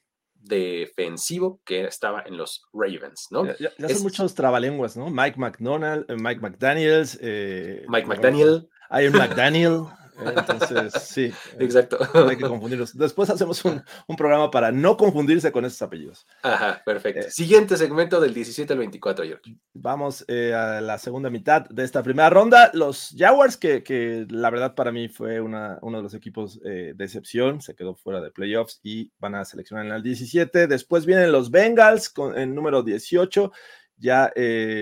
defensivo 0.40 1.60
que 1.64 1.84
estaba 1.84 2.22
en 2.26 2.36
los 2.36 2.64
Ravens, 2.72 3.28
¿no? 3.30 3.44
Ya, 3.58 3.70
son 3.88 4.02
muchos 4.02 4.34
trabalenguas, 4.34 4.96
¿no? 4.96 5.10
Mike 5.10 5.38
McDonald, 5.38 6.04
eh, 6.08 6.16
Mike 6.16 6.40
McDaniels. 6.40 7.18
Eh, 7.20 7.84
Mike 7.88 8.06
McDaniel. 8.06 8.68
Un 8.90 9.12
McDaniel. 9.18 9.82
Entonces, 10.18 10.92
sí. 11.02 11.32
Exacto. 11.58 11.98
hay 12.28 12.36
que 12.36 12.46
confundirlos. 12.46 12.96
Después 12.96 13.28
hacemos 13.30 13.64
un, 13.64 13.82
programa 14.16 14.50
para 14.50 14.72
no 14.72 14.96
confundirse 14.96 15.52
con 15.52 15.64
esos 15.64 15.80
apellidos. 15.82 16.26
Ajá, 16.42 16.82
perfecto. 16.84 17.26
Eh, 17.26 17.30
Siguiente 17.30 17.76
segmento 17.76 18.20
del 18.20 18.32
17 18.32 18.72
al 18.72 18.78
24, 18.78 19.24
George. 19.24 19.56
Vamos 19.74 20.24
eh, 20.28 20.54
a 20.54 20.80
la 20.80 20.98
segunda 20.98 21.28
mitad 21.28 21.68
de 21.68 21.84
esta 21.84 22.02
primera 22.02 22.30
ronda. 22.30 22.70
Los 22.72 23.14
Jaguars, 23.16 23.56
que, 23.56 23.82
que 23.82 24.26
la 24.30 24.50
verdad 24.50 24.74
para 24.74 24.92
mí 24.92 25.08
fue 25.08 25.40
una, 25.40 25.78
uno 25.82 25.98
de 25.98 26.02
los 26.04 26.14
equipos 26.14 26.60
eh, 26.64 26.94
de 26.96 27.04
excepción, 27.04 27.60
se 27.60 27.74
quedó 27.74 27.94
fuera 27.94 28.20
de 28.20 28.30
playoffs 28.30 28.80
y 28.82 29.12
van 29.18 29.34
a 29.34 29.44
seleccionar 29.44 29.86
en 29.86 29.92
el 29.92 30.02
17. 30.02 30.66
Después 30.66 31.04
vienen 31.04 31.32
los 31.32 31.50
Bengals 31.50 32.08
con 32.08 32.36
el 32.38 32.54
número 32.54 32.82
18, 32.82 33.52
ya 33.98 34.32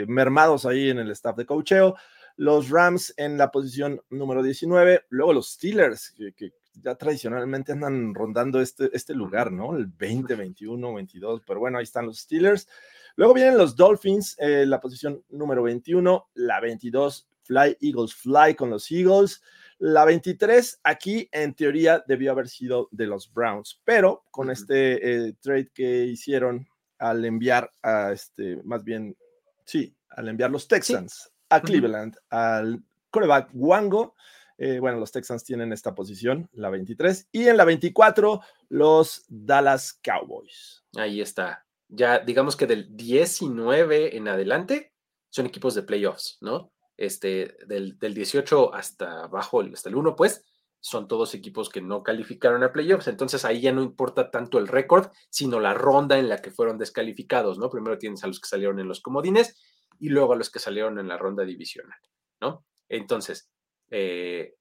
mermados 0.08 0.66
ahí 0.66 0.90
en 0.90 0.98
el 0.98 1.10
staff 1.10 1.36
de 1.36 1.46
cocheo 1.46 1.94
los 2.36 2.70
Rams 2.70 3.14
en 3.16 3.38
la 3.38 3.50
posición 3.50 4.02
número 4.10 4.42
19, 4.42 5.06
luego 5.10 5.32
los 5.32 5.52
Steelers, 5.52 6.12
que, 6.36 6.52
ya 6.82 6.96
tradicionalmente 6.96 7.72
andan 7.72 8.14
rondando 8.14 8.60
este, 8.60 8.90
este 8.92 9.14
lugar, 9.14 9.52
¿no? 9.52 9.76
El 9.76 9.86
20, 9.86 10.34
21, 10.34 10.94
22, 10.94 11.42
pero 11.46 11.60
bueno, 11.60 11.78
ahí 11.78 11.84
están 11.84 12.06
los 12.06 12.18
Steelers. 12.18 12.68
Luego 13.14 13.32
vienen 13.32 13.56
los 13.56 13.76
Dolphins, 13.76 14.34
en 14.38 14.70
la 14.70 14.80
posición 14.80 15.22
número 15.28 15.62
21, 15.62 16.30
la 16.34 16.60
22, 16.60 17.28
Fly 17.42 17.76
Eagles 17.80 18.14
Fly 18.14 18.56
con 18.56 18.70
los 18.70 18.90
Eagles. 18.90 19.40
La 19.78 20.04
23, 20.04 20.80
aquí 20.82 21.28
en 21.30 21.54
teoría 21.54 22.02
debió 22.08 22.32
haber 22.32 22.48
sido 22.48 22.88
de 22.90 23.06
los 23.06 23.32
Browns, 23.32 23.80
pero 23.84 24.24
con 24.32 24.50
este 24.50 25.28
eh, 25.28 25.34
trade 25.40 25.70
que 25.72 26.06
hicieron 26.06 26.66
al 26.98 27.24
enviar 27.24 27.72
a 27.82 28.12
este, 28.12 28.60
más 28.64 28.82
bien, 28.82 29.16
sí, 29.64 29.94
al 30.08 30.28
enviar 30.28 30.50
los 30.50 30.66
Texans 30.66 31.33
a 31.54 31.62
Cleveland, 31.62 32.16
al 32.30 32.82
coreback 33.10 33.50
Wango. 33.54 34.14
Eh, 34.56 34.78
bueno, 34.78 34.98
los 34.98 35.10
Texans 35.10 35.44
tienen 35.44 35.72
esta 35.72 35.94
posición, 35.94 36.48
la 36.52 36.70
23, 36.70 37.28
y 37.32 37.48
en 37.48 37.56
la 37.56 37.64
24, 37.64 38.40
los 38.68 39.24
Dallas 39.28 39.98
Cowboys. 40.02 40.84
Ahí 40.96 41.20
está. 41.20 41.66
Ya 41.88 42.20
digamos 42.20 42.56
que 42.56 42.66
del 42.66 42.96
19 42.96 44.16
en 44.16 44.28
adelante 44.28 44.92
son 45.30 45.46
equipos 45.46 45.74
de 45.74 45.82
playoffs, 45.82 46.38
¿no? 46.40 46.72
Este, 46.96 47.56
del, 47.66 47.98
18 47.98 48.72
hasta 48.72 49.24
abajo, 49.24 49.60
hasta 49.62 49.88
el 49.88 49.96
1, 49.96 50.14
pues, 50.14 50.44
son 50.78 51.08
todos 51.08 51.34
equipos 51.34 51.68
que 51.68 51.80
no 51.80 52.02
calificaron 52.02 52.62
a 52.62 52.72
playoffs, 52.72 53.08
entonces 53.08 53.44
ahí 53.44 53.62
ya 53.62 53.72
no 53.72 53.82
importa 53.82 54.30
tanto 54.30 54.58
el 54.58 54.68
récord, 54.68 55.10
sino 55.30 55.58
la 55.58 55.74
ronda 55.74 56.18
en 56.18 56.28
la 56.28 56.38
que 56.38 56.50
fueron 56.50 56.78
descalificados, 56.78 57.58
¿no? 57.58 57.70
Primero 57.70 57.98
tienes 57.98 58.22
a 58.22 58.28
los 58.28 58.38
que 58.38 58.48
salieron 58.48 58.78
en 58.78 58.86
los 58.86 59.00
comodines 59.00 59.56
y 59.98 60.08
luego 60.08 60.32
a 60.32 60.36
los 60.36 60.50
que 60.50 60.58
salieron 60.58 60.98
en 60.98 61.08
la 61.08 61.18
ronda 61.18 61.44
divisional, 61.44 61.98
¿no? 62.40 62.64
Entonces, 62.88 63.50
eh, 63.90 64.54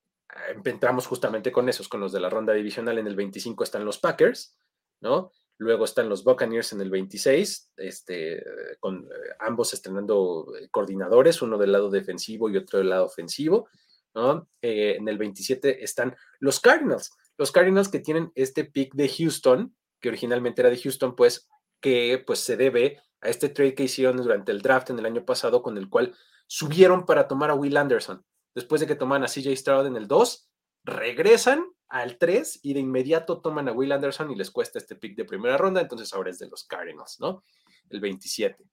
entramos 0.64 1.08
justamente 1.08 1.52
con 1.52 1.70
esos, 1.70 1.88
con 1.88 2.00
los 2.00 2.12
de 2.12 2.20
la 2.20 2.30
ronda 2.30 2.54
divisional. 2.54 2.98
En 2.98 3.08
el 3.08 3.16
25 3.16 3.64
están 3.64 3.86
los 3.86 4.00
Packers, 4.00 4.58
¿no? 5.02 5.32
Luego 5.58 5.86
están 5.86 6.10
los 6.10 6.24
Buccaneers 6.24 6.74
en 6.74 6.82
el 6.82 6.90
26, 6.90 7.74
este, 7.78 8.44
con 8.80 9.08
ambos 9.40 9.74
estrenando 9.74 10.48
eh, 10.60 10.68
coordinadores, 10.70 11.42
uno 11.42 11.58
del 11.58 11.72
lado 11.72 11.90
defensivo 11.90 12.50
y 12.50 12.58
otro 12.58 12.80
del 12.80 12.90
lado 12.90 13.06
ofensivo. 13.06 13.70
¿no? 14.16 14.48
Eh, 14.62 14.96
en 14.98 15.08
el 15.08 15.18
27 15.18 15.84
están 15.84 16.16
los 16.40 16.60
Cardinals. 16.60 17.12
Los 17.38 17.52
Cardinals 17.52 17.90
que 17.90 18.00
tienen 18.00 18.32
este 18.36 18.66
pick 18.66 18.94
de 18.94 19.10
Houston, 19.10 19.76
que 20.00 20.10
originalmente 20.10 20.62
era 20.62 20.70
de 20.70 20.80
Houston, 20.80 21.16
pues 21.16 21.48
que 21.82 22.24
pues 22.26 22.40
se 22.40 22.58
debe 22.58 23.02
a 23.24 23.30
este 23.30 23.50
trade 23.50 23.74
que 23.74 23.84
hicieron 23.84 24.18
durante 24.18 24.52
el 24.52 24.62
draft 24.62 24.90
en 24.90 25.00
el 25.00 25.06
año 25.06 25.26
pasado, 25.26 25.64
con 25.64 25.78
el 25.78 25.90
cual 25.90 26.16
subieron 26.48 27.06
para 27.06 27.28
tomar 27.28 27.50
a 27.50 27.56
Will 27.56 27.78
Anderson. 27.78 28.24
Después 28.54 28.82
de 28.82 28.88
que 28.88 28.96
toman 28.96 29.24
a 29.24 29.28
CJ 29.28 29.56
Stroud 29.56 29.88
en 29.88 29.96
el 29.96 30.08
2, 30.08 30.50
regresan 30.84 31.66
al 31.88 32.18
3 32.18 32.60
y 32.64 32.74
de 32.74 32.82
inmediato 32.82 33.42
toman 33.42 33.70
a 33.70 33.72
Will 33.72 33.92
Anderson 33.92 34.32
y 34.32 34.36
les 34.36 34.52
cuesta 34.52 34.78
este 34.78 34.96
pick 34.96 35.16
de 35.16 35.26
primera 35.26 35.58
ronda, 35.58 35.82
entonces 35.82 36.14
ahora 36.14 36.30
es 36.30 36.40
de 36.40 36.50
los 36.50 36.66
Cardinals, 36.66 37.20
¿no? 37.20 37.44
El 37.90 38.00
27. 38.00 38.64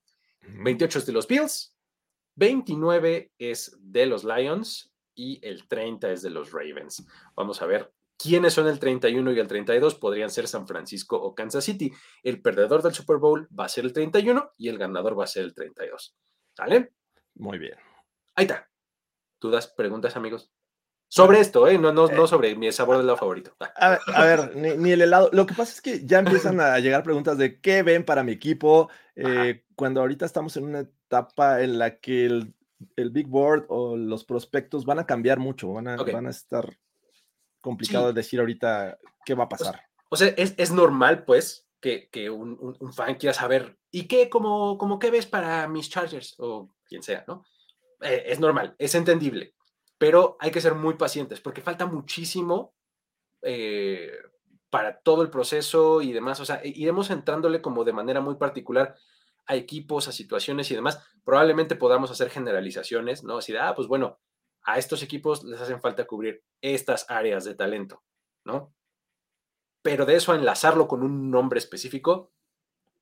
28 0.42 0.98
es 0.98 1.06
de 1.06 1.12
los 1.12 1.28
Bills, 1.28 1.76
29 2.36 3.32
es 3.38 3.76
de 3.78 4.06
los 4.06 4.24
Lions 4.24 4.92
y 5.14 5.38
el 5.46 5.68
30 5.68 6.12
es 6.12 6.22
de 6.22 6.30
los 6.30 6.50
Ravens. 6.52 7.06
Vamos 7.36 7.62
a 7.62 7.66
ver 7.66 7.92
quiénes 8.20 8.52
son 8.52 8.68
el 8.68 8.78
31 8.78 9.32
y 9.32 9.38
el 9.38 9.48
32. 9.48 9.94
Podrían 9.94 10.30
ser 10.30 10.46
San 10.46 10.66
Francisco 10.66 11.16
o 11.16 11.34
Kansas 11.34 11.64
City. 11.64 11.92
El 12.22 12.42
perdedor 12.42 12.82
del 12.82 12.94
Super 12.94 13.16
Bowl 13.16 13.48
va 13.58 13.64
a 13.64 13.68
ser 13.68 13.84
el 13.84 13.92
31 13.92 14.52
y 14.58 14.68
el 14.68 14.78
ganador 14.78 15.18
va 15.18 15.24
a 15.24 15.28
ser 15.28 15.44
el 15.44 15.54
32. 15.54 16.14
¿Sale? 16.54 16.92
Muy 17.34 17.58
bien. 17.58 17.76
Ahí 18.34 18.44
está. 18.44 18.68
¿Dudas, 19.40 19.68
preguntas, 19.68 20.16
amigos? 20.16 20.52
Sobre 21.08 21.40
esto, 21.40 21.66
¿eh? 21.66 21.76
No, 21.76 21.92
no, 21.92 22.06
no 22.06 22.24
eh, 22.24 22.28
sobre 22.28 22.54
mi 22.54 22.70
sabor 22.70 22.96
de 22.96 23.02
helado 23.02 23.16
favorito. 23.16 23.56
A 23.58 24.24
ver, 24.24 24.54
ni, 24.54 24.92
el 24.92 25.02
helado. 25.02 25.28
Lo 25.32 25.44
que 25.44 25.54
pasa 25.54 25.72
es 25.72 25.80
que 25.80 26.06
ya 26.06 26.20
empiezan 26.20 26.60
a 26.60 26.78
llegar 26.78 27.02
preguntas 27.02 27.36
de 27.36 27.60
qué 27.60 27.82
ven 27.82 28.04
para 28.04 28.22
mi 28.22 28.32
equipo. 28.32 28.90
Eh, 29.16 29.64
cuando 29.74 30.00
ahorita 30.02 30.24
estamos 30.24 30.56
en 30.56 30.64
una 30.64 30.80
etapa 30.80 31.62
en 31.62 31.78
la 31.78 31.98
que 31.98 32.26
el, 32.26 32.54
Big 33.10 33.26
Board 33.26 33.64
o 33.68 33.96
los 33.96 34.24
prospectos 34.24 34.84
van 34.84 35.00
a 35.00 35.06
cambiar 35.06 35.40
mucho, 35.40 35.72
van 35.72 35.88
a, 35.88 35.96
van 35.96 36.26
a 36.26 36.30
estar 36.30 36.78
complicado 37.60 38.12
decir 38.12 38.40
ahorita 38.40 38.98
qué 39.24 39.34
va 39.34 39.44
a 39.44 39.48
pasar. 39.48 39.82
O 40.08 40.16
sea, 40.16 40.28
es, 40.28 40.72
normal, 40.72 41.24
pues, 41.24 41.68
que, 41.80 42.30
un, 42.30 42.92
fan 42.92 43.14
quiera 43.14 43.32
saber, 43.32 43.78
¿y 43.90 44.08
qué, 44.08 44.28
como, 44.28 44.76
como 44.78 44.98
qué 44.98 45.10
ves 45.10 45.26
para 45.26 45.68
mis 45.68 45.88
Chargers? 45.88 46.34
O 46.38 46.70
quien 46.84 47.02
sea, 47.02 47.24
¿no? 47.28 47.44
Eh, 48.02 48.24
es 48.26 48.40
normal, 48.40 48.74
es 48.78 48.94
entendible 48.94 49.54
pero 50.00 50.38
hay 50.40 50.50
que 50.50 50.62
ser 50.62 50.74
muy 50.74 50.94
pacientes 50.94 51.42
porque 51.42 51.60
falta 51.60 51.84
muchísimo 51.84 52.74
eh, 53.42 54.10
para 54.70 54.98
todo 54.98 55.20
el 55.20 55.28
proceso 55.28 56.00
y 56.00 56.10
demás. 56.10 56.40
O 56.40 56.46
sea, 56.46 56.62
iremos 56.64 57.10
entrándole 57.10 57.60
como 57.60 57.84
de 57.84 57.92
manera 57.92 58.22
muy 58.22 58.36
particular 58.36 58.96
a 59.44 59.56
equipos, 59.56 60.08
a 60.08 60.12
situaciones 60.12 60.70
y 60.70 60.74
demás. 60.74 61.04
Probablemente 61.22 61.76
podamos 61.76 62.10
hacer 62.10 62.30
generalizaciones, 62.30 63.24
¿no? 63.24 63.36
Así 63.36 63.52
de, 63.52 63.58
ah, 63.58 63.74
pues 63.76 63.88
bueno, 63.88 64.18
a 64.64 64.78
estos 64.78 65.02
equipos 65.02 65.44
les 65.44 65.60
hacen 65.60 65.80
falta 65.80 66.06
cubrir 66.06 66.42
estas 66.60 67.06
áreas 67.08 67.44
de 67.44 67.54
talento, 67.54 68.02
¿no? 68.44 68.74
Pero 69.82 70.04
de 70.04 70.16
eso 70.16 70.32
a 70.32 70.36
enlazarlo 70.36 70.86
con 70.86 71.02
un 71.02 71.30
nombre 71.30 71.58
específico, 71.58 72.32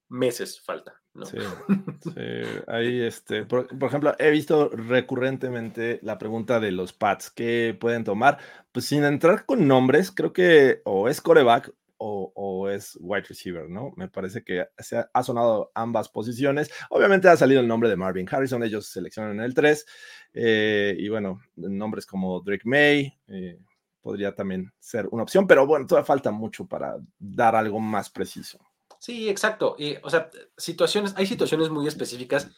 meses 0.09 0.61
falta. 0.61 1.00
¿no? 1.15 1.27
Sí, 1.27 1.37
Ahí, 2.67 3.00
este, 3.00 3.45
por, 3.45 3.69
ejemplo, 3.83 4.15
he 4.19 4.31
visto 4.31 4.69
recurrentemente 4.69 5.99
la 6.03 6.19
pregunta 6.19 6.61
de 6.61 6.73
los 6.73 6.93
pads 6.93 7.31
que 7.31 7.77
pueden 7.79 8.05
tomar, 8.05 8.38
pues 8.73 8.87
sin 8.87 9.05
entrar 9.05 9.45
con 9.45 9.67
nombres, 9.67 10.12
creo 10.12 10.33
que 10.33 10.81
o 10.85 11.09
es 11.09 11.21
coreback 11.21 11.73
o, 11.99 12.69
es 12.71 12.97
wide 13.00 13.25
receiver, 13.28 13.69
¿no? 13.69 13.93
Me 13.97 14.09
parece 14.09 14.43
que 14.43 14.67
se 14.78 15.05
ha, 15.12 15.23
sonado 15.23 15.71
ambas 15.75 16.09
posiciones. 16.09 16.71
Obviamente 16.90 17.28
ha 17.28 17.37
salido 17.37 17.61
el 17.61 17.69
nombre 17.69 17.88
de 17.88 17.97
Marvin 17.97 18.28
Harrison, 18.31 18.62
ellos 18.62 18.87
seleccionan 18.87 19.40
el 19.40 19.55
3, 19.55 19.87
eh, 20.35 20.97
y 20.99 21.09
bueno, 21.09 21.40
nombres 21.57 22.07
como 22.07 22.40
Drake 22.40 22.62
May. 22.64 23.19
Eh, 23.26 23.59
podría 24.00 24.35
también 24.35 24.73
ser 24.78 25.09
una 25.11 25.25
opción, 25.25 25.47
pero 25.47 25.67
bueno, 25.67 25.87
todavía 25.87 26.07
falta 26.07 26.31
mucho 26.31 26.67
para 26.67 26.97
dar 27.19 27.57
algo 27.57 27.81
más 27.81 28.09
preciso. 28.11 28.59
Sí, 28.99 29.28
exacto. 29.28 29.76
Y, 29.78 29.97
o 30.02 30.11
sea, 30.11 30.31
situaciones, 30.57 31.14
hay 31.17 31.26
situaciones 31.26 31.69
muy 31.69 31.87
específicas 31.87 32.50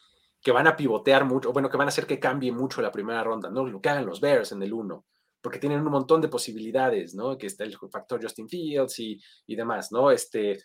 que 0.43 0.53
van 0.53 0.67
a 0.67 0.77
pivotear 0.77 1.25
mucho, 1.25 1.53
bueno, 1.53 1.69
que 1.69 1.77
van 1.77 1.89
a 1.89 1.91
hacer 1.91 2.07
que 2.07 2.21
cambie 2.21 2.53
mucho 2.53 2.81
la 2.81 2.93
primera 2.93 3.23
ronda, 3.23 3.51
¿no? 3.51 3.67
Lo 3.67 3.81
que 3.81 3.89
hagan 3.89 4.07
los 4.07 4.21
Bears 4.21 4.53
en 4.53 4.63
el 4.63 4.73
1, 4.73 5.05
porque 5.41 5.59
tienen 5.59 5.81
un 5.81 5.91
montón 5.91 6.21
de 6.21 6.29
posibilidades, 6.29 7.15
¿no? 7.15 7.37
Que 7.39 7.47
está 7.47 7.65
el 7.65 7.77
factor 7.91 8.23
Justin 8.23 8.49
Fields 8.49 8.99
y, 8.99 9.21
demás, 9.49 9.93
¿no? 9.93 10.11
Este, 10.11 10.65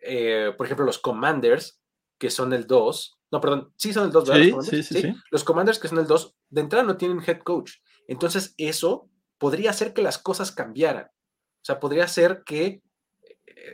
eh, 0.00 0.52
por 0.56 0.66
ejemplo, 0.66 0.84
los 0.84 0.98
Commanders, 0.98 1.80
que 2.18 2.30
son 2.30 2.52
el 2.52 2.66
2, 2.66 3.18
no, 3.30 3.40
perdón, 3.40 3.72
sí 3.76 3.92
son 3.92 4.04
el 4.04 4.12
2, 4.12 4.28
¿verdad? 4.28 4.60
Sí, 4.62 4.82
sí, 4.82 5.00
sí, 5.02 5.14
Los 5.30 5.44
Commanders, 5.44 5.78
que 5.78 5.88
son 5.88 5.98
el 5.98 6.06
2, 6.06 6.36
de 6.48 6.60
entrada 6.60 6.84
no 6.84 6.96
tienen 6.96 7.22
head 7.26 7.40
coach. 7.40 7.72
Entonces, 8.06 8.54
eso 8.56 9.10
podría 9.38 9.70
hacer 9.70 9.92
que 9.92 10.02
las 10.02 10.18
cosas 10.18 10.50
cambiaran. 10.50 11.04
O 11.06 11.64
sea, 11.64 11.78
podría 11.78 12.08
ser 12.08 12.42
que 12.44 12.82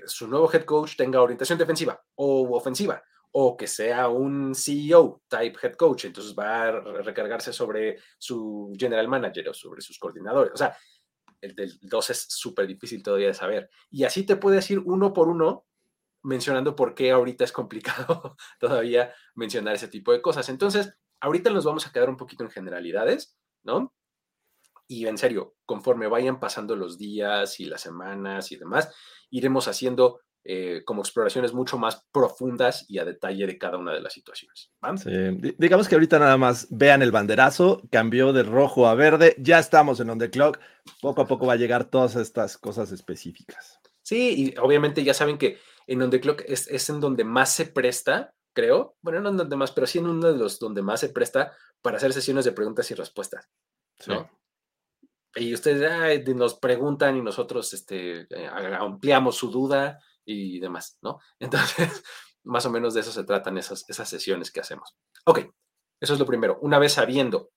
su 0.07 0.29
nuevo 0.29 0.51
head 0.53 0.65
coach 0.65 0.97
tenga 0.97 1.23
orientación 1.23 1.59
defensiva 1.59 2.03
o 2.15 2.57
ofensiva, 2.57 3.03
o 3.37 3.57
que 3.57 3.67
sea 3.67 4.09
un 4.09 4.55
CEO 4.55 5.23
type 5.27 5.59
head 5.61 5.75
coach, 5.75 6.05
entonces 6.05 6.37
va 6.39 6.63
a 6.63 6.71
recargarse 7.03 7.53
sobre 7.53 7.99
su 8.17 8.73
general 8.79 9.09
manager 9.09 9.49
o 9.49 9.55
sobre 9.55 9.83
sus 9.83 9.99
coordinadores. 9.99 10.53
O 10.55 10.57
sea, 10.57 10.77
el 11.41 11.53
del 11.57 11.77
2 11.83 12.11
es 12.11 12.27
súper 12.29 12.69
difícil 12.69 13.03
todavía 13.03 13.27
de 13.27 13.35
saber. 13.35 13.69
Y 13.91 14.05
así 14.05 14.25
te 14.25 14.37
puedes 14.37 14.71
ir 14.71 14.79
uno 14.79 15.13
por 15.13 15.29
uno 15.29 15.67
mencionando 16.23 16.77
por 16.77 16.95
qué 16.95 17.11
ahorita 17.11 17.43
es 17.43 17.51
complicado 17.51 18.37
todavía 18.61 19.13
mencionar 19.35 19.75
ese 19.75 19.89
tipo 19.89 20.13
de 20.13 20.23
cosas. 20.23 20.49
Entonces, 20.49 20.97
ahorita 21.19 21.51
nos 21.51 21.65
vamos 21.65 21.89
a 21.89 21.93
quedar 21.93 22.09
un 22.09 22.17
poquito 22.17 22.45
en 22.45 22.51
generalidades, 22.51 23.37
¿no? 23.65 23.93
Y 24.87 25.09
en 25.09 25.19
serio, 25.19 25.57
conforme 25.67 26.07
vayan 26.07 26.39
pasando 26.39 26.77
los 26.77 26.99
días 26.99 27.59
y 27.59 27.65
las 27.65 27.81
semanas 27.81 28.53
y 28.53 28.57
demás, 28.57 28.95
iremos 29.29 29.67
haciendo 29.67 30.21
eh, 30.47 30.83
como 30.85 31.01
exploraciones 31.01 31.55
mucho 31.55 31.79
más 31.79 32.05
profundas 32.13 32.85
y 32.89 32.99
a 32.99 33.05
detalle 33.07 33.47
de 33.47 33.57
cada 33.57 33.79
una 33.79 33.95
de 33.95 34.01
las 34.01 34.13
situaciones. 34.13 34.71
Digamos 35.57 35.89
que 35.89 35.95
ahorita 35.95 36.19
nada 36.19 36.37
más 36.37 36.67
vean 36.71 37.01
el 37.01 37.13
banderazo, 37.13 37.81
cambió 37.91 38.33
de 38.35 38.43
rojo 38.43 38.87
a 38.87 38.95
verde, 38.95 39.35
ya 39.39 39.59
estamos 39.59 40.01
en 40.01 40.11
on 40.11 40.19
the 40.19 40.29
clock, 40.29 40.59
poco 41.01 41.23
a 41.23 41.27
poco 41.27 41.47
va 41.47 41.55
a 41.55 41.57
llegar 41.57 41.85
todas 41.87 42.17
estas 42.17 42.59
cosas 42.59 42.93
específicas. 42.93 43.81
Sí, 44.03 44.55
y 44.55 44.59
obviamente 44.59 45.03
ya 45.03 45.15
saben 45.15 45.39
que 45.39 45.59
en 45.87 46.03
on 46.03 46.11
the 46.11 46.21
clock 46.21 46.43
es, 46.47 46.69
es 46.69 46.91
en 46.91 47.01
donde 47.01 47.25
más 47.25 47.51
se 47.55 47.65
presta, 47.65 48.35
creo, 48.53 48.97
bueno, 49.01 49.21
no 49.21 49.31
en 49.31 49.39
donde 49.39 49.57
más, 49.57 49.73
pero 49.73 49.87
sí 49.87 49.99
en 49.99 50.09
uno 50.09 50.31
de 50.31 50.39
los 50.39 50.59
donde 50.59 50.83
más 50.83 51.01
se 51.01 51.09
presta 51.09 51.53
para 51.81 51.97
hacer 51.97 52.13
sesiones 52.13 52.45
de 52.45 52.53
preguntas 52.53 52.91
y 52.91 52.95
respuestas. 52.95 53.49
¿no? 54.07 54.29
y 55.37 55.53
ustedes 55.53 56.29
nos 56.35 56.55
preguntan 56.55 57.17
y 57.17 57.23
nosotros 57.23 57.73
este, 57.75 58.27
eh, 58.31 58.49
ampliamos 58.79 59.37
su 59.37 59.51
duda 59.51 60.01
y 60.25 60.61
demás, 60.61 60.99
¿no? 61.03 61.21
Entonces, 61.39 62.03
más 62.43 62.67
o 62.67 62.71
menos 62.71 62.95
de 62.95 63.01
eso 63.01 63.13
se 63.13 63.25
tratan 63.25 63.59
esas, 63.59 63.85
esas 63.89 64.09
sesiones 64.09 64.51
que 64.51 64.61
hacemos. 64.61 64.97
Ok, 65.25 65.41
eso 66.01 66.13
es 66.13 66.19
lo 66.19 66.27
primero. 66.27 66.59
Una 66.61 66.79
vez 66.79 66.93
sabiendo 66.93 67.51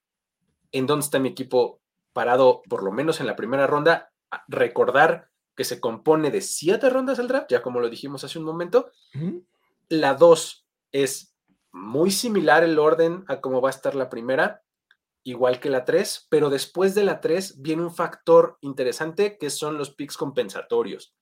en 0.72 0.88
dónde 0.88 1.06
está 1.06 1.20
mi 1.20 1.30
equipo 1.30 1.82
parado, 2.14 2.62
por 2.70 2.84
lo 2.84 2.92
menos 2.92 3.20
en 3.20 3.28
la 3.28 3.36
primera 3.36 3.68
ronda, 3.68 4.12
recordar 4.48 5.30
que 5.56 5.64
se 5.64 5.80
compone 5.80 6.32
de 6.32 6.42
siete 6.42 6.90
rondas 6.90 7.20
el 7.20 7.28
draft, 7.28 7.50
ya 7.50 7.62
como 7.62 7.80
lo 7.80 7.90
dijimos 7.90 8.24
hace 8.24 8.40
un 8.40 8.46
momento. 8.46 8.92
La 9.90 10.14
dos 10.14 10.68
es 10.92 11.36
muy 11.72 12.12
similar 12.12 12.64
el 12.64 12.80
orden 12.80 13.24
a 13.28 13.42
cómo 13.42 13.62
va 13.62 13.70
a 13.70 13.72
estar 13.72 13.96
la 13.96 14.10
primera, 14.10 14.64
igual 15.24 15.60
que 15.60 15.70
la 15.70 15.84
3, 15.84 16.28
pero 16.30 16.50
después 16.50 16.96
de 16.96 17.04
la 17.04 17.20
3 17.22 17.62
viene 17.62 17.84
un 17.84 17.94
factor 17.94 18.58
interesante 18.62 19.38
que 19.38 19.50
son 19.50 19.78
los 19.78 19.94
picks 19.94 20.16
compensatorios. 20.16 21.17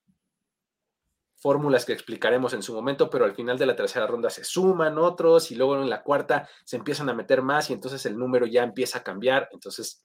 Fórmulas 1.46 1.86
que 1.86 1.94
explicaremos 1.94 2.56
en 2.56 2.64
su 2.64 2.74
momento, 2.74 3.08
pero 3.08 3.24
al 3.24 3.36
final 3.36 3.56
de 3.60 3.68
la 3.68 3.76
tercera 3.76 4.08
ronda 4.08 4.32
se 4.32 4.44
suman 4.44 4.98
otros 4.98 5.52
y 5.52 5.56
luego 5.56 5.80
en 5.80 5.92
la 5.92 6.02
cuarta 6.02 6.50
se 6.64 6.76
empiezan 6.76 7.08
a 7.08 7.14
meter 7.14 7.44
más 7.44 7.70
y 7.70 7.74
entonces 7.74 8.04
el 8.08 8.18
número 8.18 8.48
ya 8.48 8.64
empieza 8.64 8.98
a 8.98 9.04
cambiar. 9.04 9.48
Entonces, 9.52 10.04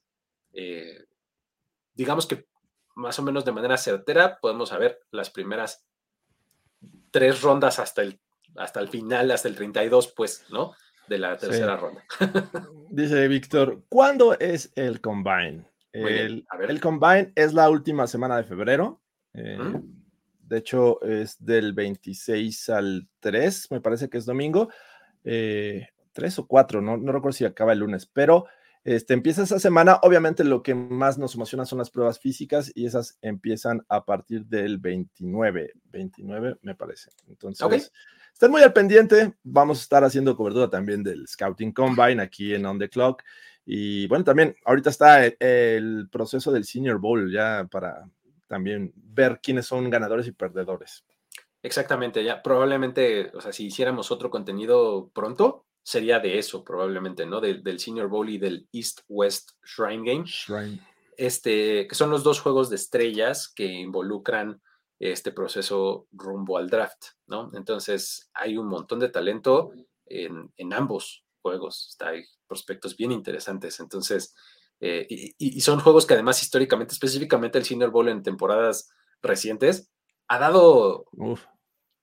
eh, 0.52 1.06
digamos 1.94 2.26
que 2.26 2.46
más 2.94 3.18
o 3.18 3.22
menos 3.22 3.46
de 3.46 3.52
manera 3.52 3.78
certera 3.78 4.38
podemos 4.38 4.68
saber 4.68 5.00
las 5.12 5.30
primeras 5.30 5.86
tres 7.10 7.40
rondas 7.40 7.78
hasta 7.78 8.02
el, 8.02 8.20
hasta 8.56 8.80
el 8.80 8.90
final, 8.90 9.30
hasta 9.30 9.48
el 9.48 9.56
32, 9.56 10.12
pues, 10.14 10.44
¿no? 10.50 10.74
de 11.08 11.18
la 11.20 11.38
tercera 11.38 11.74
ronda. 11.78 12.04
Dice 12.90 13.28
Víctor, 13.28 13.82
¿cuándo 13.88 14.38
es 14.38 14.72
el 14.74 15.00
combine? 15.00 15.64
El, 15.92 16.46
el, 16.68 16.80
Combine 16.82 17.32
es 17.34 17.54
la 17.54 17.70
última 17.70 18.06
semana 18.06 18.36
de 18.36 18.44
febrero. 18.44 19.00
Eh, 19.32 19.58
de 20.50 20.58
hecho, 20.58 21.00
es 21.02 21.36
del 21.38 21.74
26 21.74 22.70
al 22.70 23.08
3, 23.20 23.70
me 23.70 23.80
parece 23.80 24.10
que 24.10 24.18
es 24.18 24.26
domingo. 24.26 24.68
Eh, 25.22 25.86
3 26.12 26.40
o 26.40 26.46
4, 26.48 26.82
no, 26.82 26.96
no 26.96 27.12
recuerdo 27.12 27.36
si 27.36 27.44
acaba 27.44 27.72
el 27.72 27.78
lunes, 27.78 28.06
pero 28.06 28.46
este, 28.82 29.14
empieza 29.14 29.44
esa 29.44 29.60
semana. 29.60 30.00
Obviamente 30.02 30.42
lo 30.42 30.64
que 30.64 30.74
más 30.74 31.18
nos 31.18 31.36
emociona 31.36 31.64
son 31.64 31.78
las 31.78 31.90
pruebas 31.90 32.18
físicas 32.18 32.72
y 32.74 32.86
esas 32.86 33.16
empiezan 33.22 33.86
a 33.88 34.04
partir 34.04 34.44
del 34.46 34.78
29, 34.78 35.72
29 35.84 36.56
me 36.62 36.74
parece. 36.74 37.10
Entonces, 37.28 37.92
estén 38.32 38.50
muy 38.50 38.62
al 38.62 38.72
pendiente. 38.72 39.34
Vamos 39.44 39.78
a 39.78 39.82
estar 39.82 40.02
haciendo 40.02 40.36
cobertura 40.36 40.68
también 40.68 41.04
del 41.04 41.28
Scouting 41.28 41.70
Combine 41.70 42.20
aquí 42.20 42.54
en 42.54 42.66
On 42.66 42.76
the 42.76 42.88
Clock. 42.88 43.22
Y 43.64 44.08
bueno, 44.08 44.24
también 44.24 44.56
ahorita 44.64 44.90
está 44.90 45.24
el, 45.24 46.08
proceso 46.10 46.50
del 46.50 46.64
Senior 46.64 46.98
Bowl 46.98 47.30
ya 47.30 47.68
para 47.70 48.10
también 48.50 48.92
ver 48.96 49.38
quiénes 49.40 49.66
son 49.66 49.88
ganadores 49.90 50.26
y 50.26 50.32
perdedores. 50.32 51.04
Exactamente, 51.62 52.24
ya 52.24 52.42
probablemente, 52.42 53.30
o 53.32 53.40
sea, 53.40 53.52
si 53.52 53.66
hiciéramos 53.66 54.10
otro 54.10 54.28
contenido 54.28 55.08
pronto, 55.14 55.66
sería 55.84 56.18
de 56.18 56.36
eso 56.36 56.64
probablemente, 56.64 57.26
¿no? 57.26 57.40
del 57.40 57.78
Senior 57.78 58.08
Bowl 58.08 58.28
y 58.28 58.38
del 58.38 58.66
East-West 58.72 59.52
Shrine 59.62 60.04
Game. 60.04 60.24
Shrine. 60.26 60.80
Este, 61.16 61.86
que 61.86 61.94
son 61.94 62.10
los 62.10 62.24
dos 62.24 62.40
juegos 62.40 62.70
de 62.70 62.76
estrellas 62.76 63.46
que 63.54 63.66
involucran 63.66 64.60
este 64.98 65.30
proceso 65.30 66.08
rumbo 66.10 66.58
al 66.58 66.68
draft, 66.68 67.04
¿no? 67.28 67.50
Entonces, 67.54 68.30
hay 68.34 68.56
un 68.56 68.66
montón 68.66 68.98
de 68.98 69.10
talento 69.10 69.72
en, 70.06 70.52
en 70.56 70.72
ambos 70.72 71.24
juegos. 71.40 71.88
Está, 71.90 72.08
hay 72.08 72.24
prospectos 72.48 72.96
bien 72.96 73.12
interesantes. 73.12 73.78
Entonces, 73.78 74.34
eh, 74.80 75.06
y, 75.38 75.60
son 75.60 75.80
juegos 75.80 76.06
que 76.06 76.14
además 76.14 76.42
históricamente, 76.42 76.94
específicamente 76.94 77.58
el 77.58 77.64
Senior 77.64 77.90
Bowl 77.90 78.08
en 78.08 78.22
temporadas 78.22 78.90
recientes, 79.22 79.90
ha 80.28 80.38
dado 80.38 81.04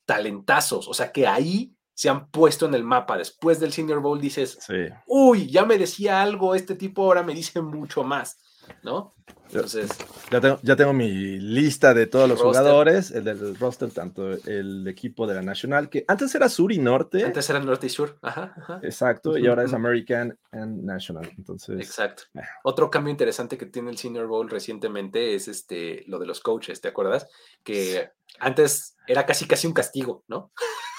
talentazos. 0.05 0.88
O 0.88 0.93
sea, 0.93 1.12
que 1.12 1.27
ahí 1.27 1.74
se 1.93 2.10
han 2.10 2.29
puesto 2.29 2.67
en 2.67 2.75
el 2.75 2.84
mapa. 2.84 3.17
Después 3.17 3.60
del 3.60 3.74
Senior 3.74 4.01
Bowl 4.01 4.22
dices, 4.22 4.60
uy, 5.07 5.50
ya 5.50 5.65
me 5.65 5.77
decía 5.77 6.22
algo, 6.22 6.53
este 6.53 6.75
tipo 6.75 7.03
ahora 7.03 7.24
me 7.24 7.34
dice 7.34 7.62
mucho 7.62 8.03
más. 8.03 8.39
¿No? 8.83 9.13
Entonces. 9.47 9.89
Ya 10.31 10.41
tengo, 10.41 10.59
ya 10.62 10.75
tengo 10.75 10.93
mi 10.93 11.39
lista 11.39 11.93
de 11.93 12.07
todos 12.07 12.27
los 12.27 12.41
jugadores, 12.41 13.12
el 13.12 13.24
del 13.24 13.57
roster, 13.57 13.91
tanto 13.91 14.31
el 14.31 14.88
equipo 14.88 15.25
de 15.25 15.36
la 15.36 15.41
Nacional, 15.41 15.89
que 15.89 16.03
antes 16.07 16.36
era 16.36 16.50
sur 16.50 16.71
y 16.71 16.77
norte. 16.77 17.24
Antes 17.24 17.50
era 17.50 17.59
norte 17.59 17.88
y 17.88 17.89
sur, 17.89 18.17
ajá. 18.21 18.79
Exacto, 18.83 19.38
y 19.38 19.47
ahora 19.47 19.63
es 19.63 19.74
American 19.74 20.38
and 20.51 20.83
National. 20.83 21.31
Entonces. 21.38 21.79
Exacto. 21.79 22.24
Eh. 22.36 22.41
Otro 22.63 22.89
cambio 22.89 23.12
interesante 23.12 23.57
que 23.57 23.65
tiene 23.65 23.89
el 23.89 23.97
Senior 23.97 24.27
Bowl 24.27 24.50
recientemente 24.50 25.36
es 25.36 25.47
este, 25.47 26.03
lo 26.07 26.19
de 26.19 26.25
los 26.25 26.41
coaches, 26.41 26.81
¿te 26.81 26.89
acuerdas? 26.89 27.27
Que 27.63 28.12
antes 28.39 28.97
era 29.07 29.25
casi 29.25 29.47
casi 29.47 29.67
un 29.67 29.74
castigo, 29.74 30.24
¿no? 30.27 30.51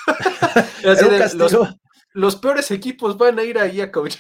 los, 1.34 1.78
los 2.14 2.37
peores 2.37 2.70
equipos 2.70 3.18
van 3.18 3.38
a 3.38 3.44
ir 3.44 3.58
ahí 3.58 3.80
a 3.80 3.92
coach. 3.92 4.16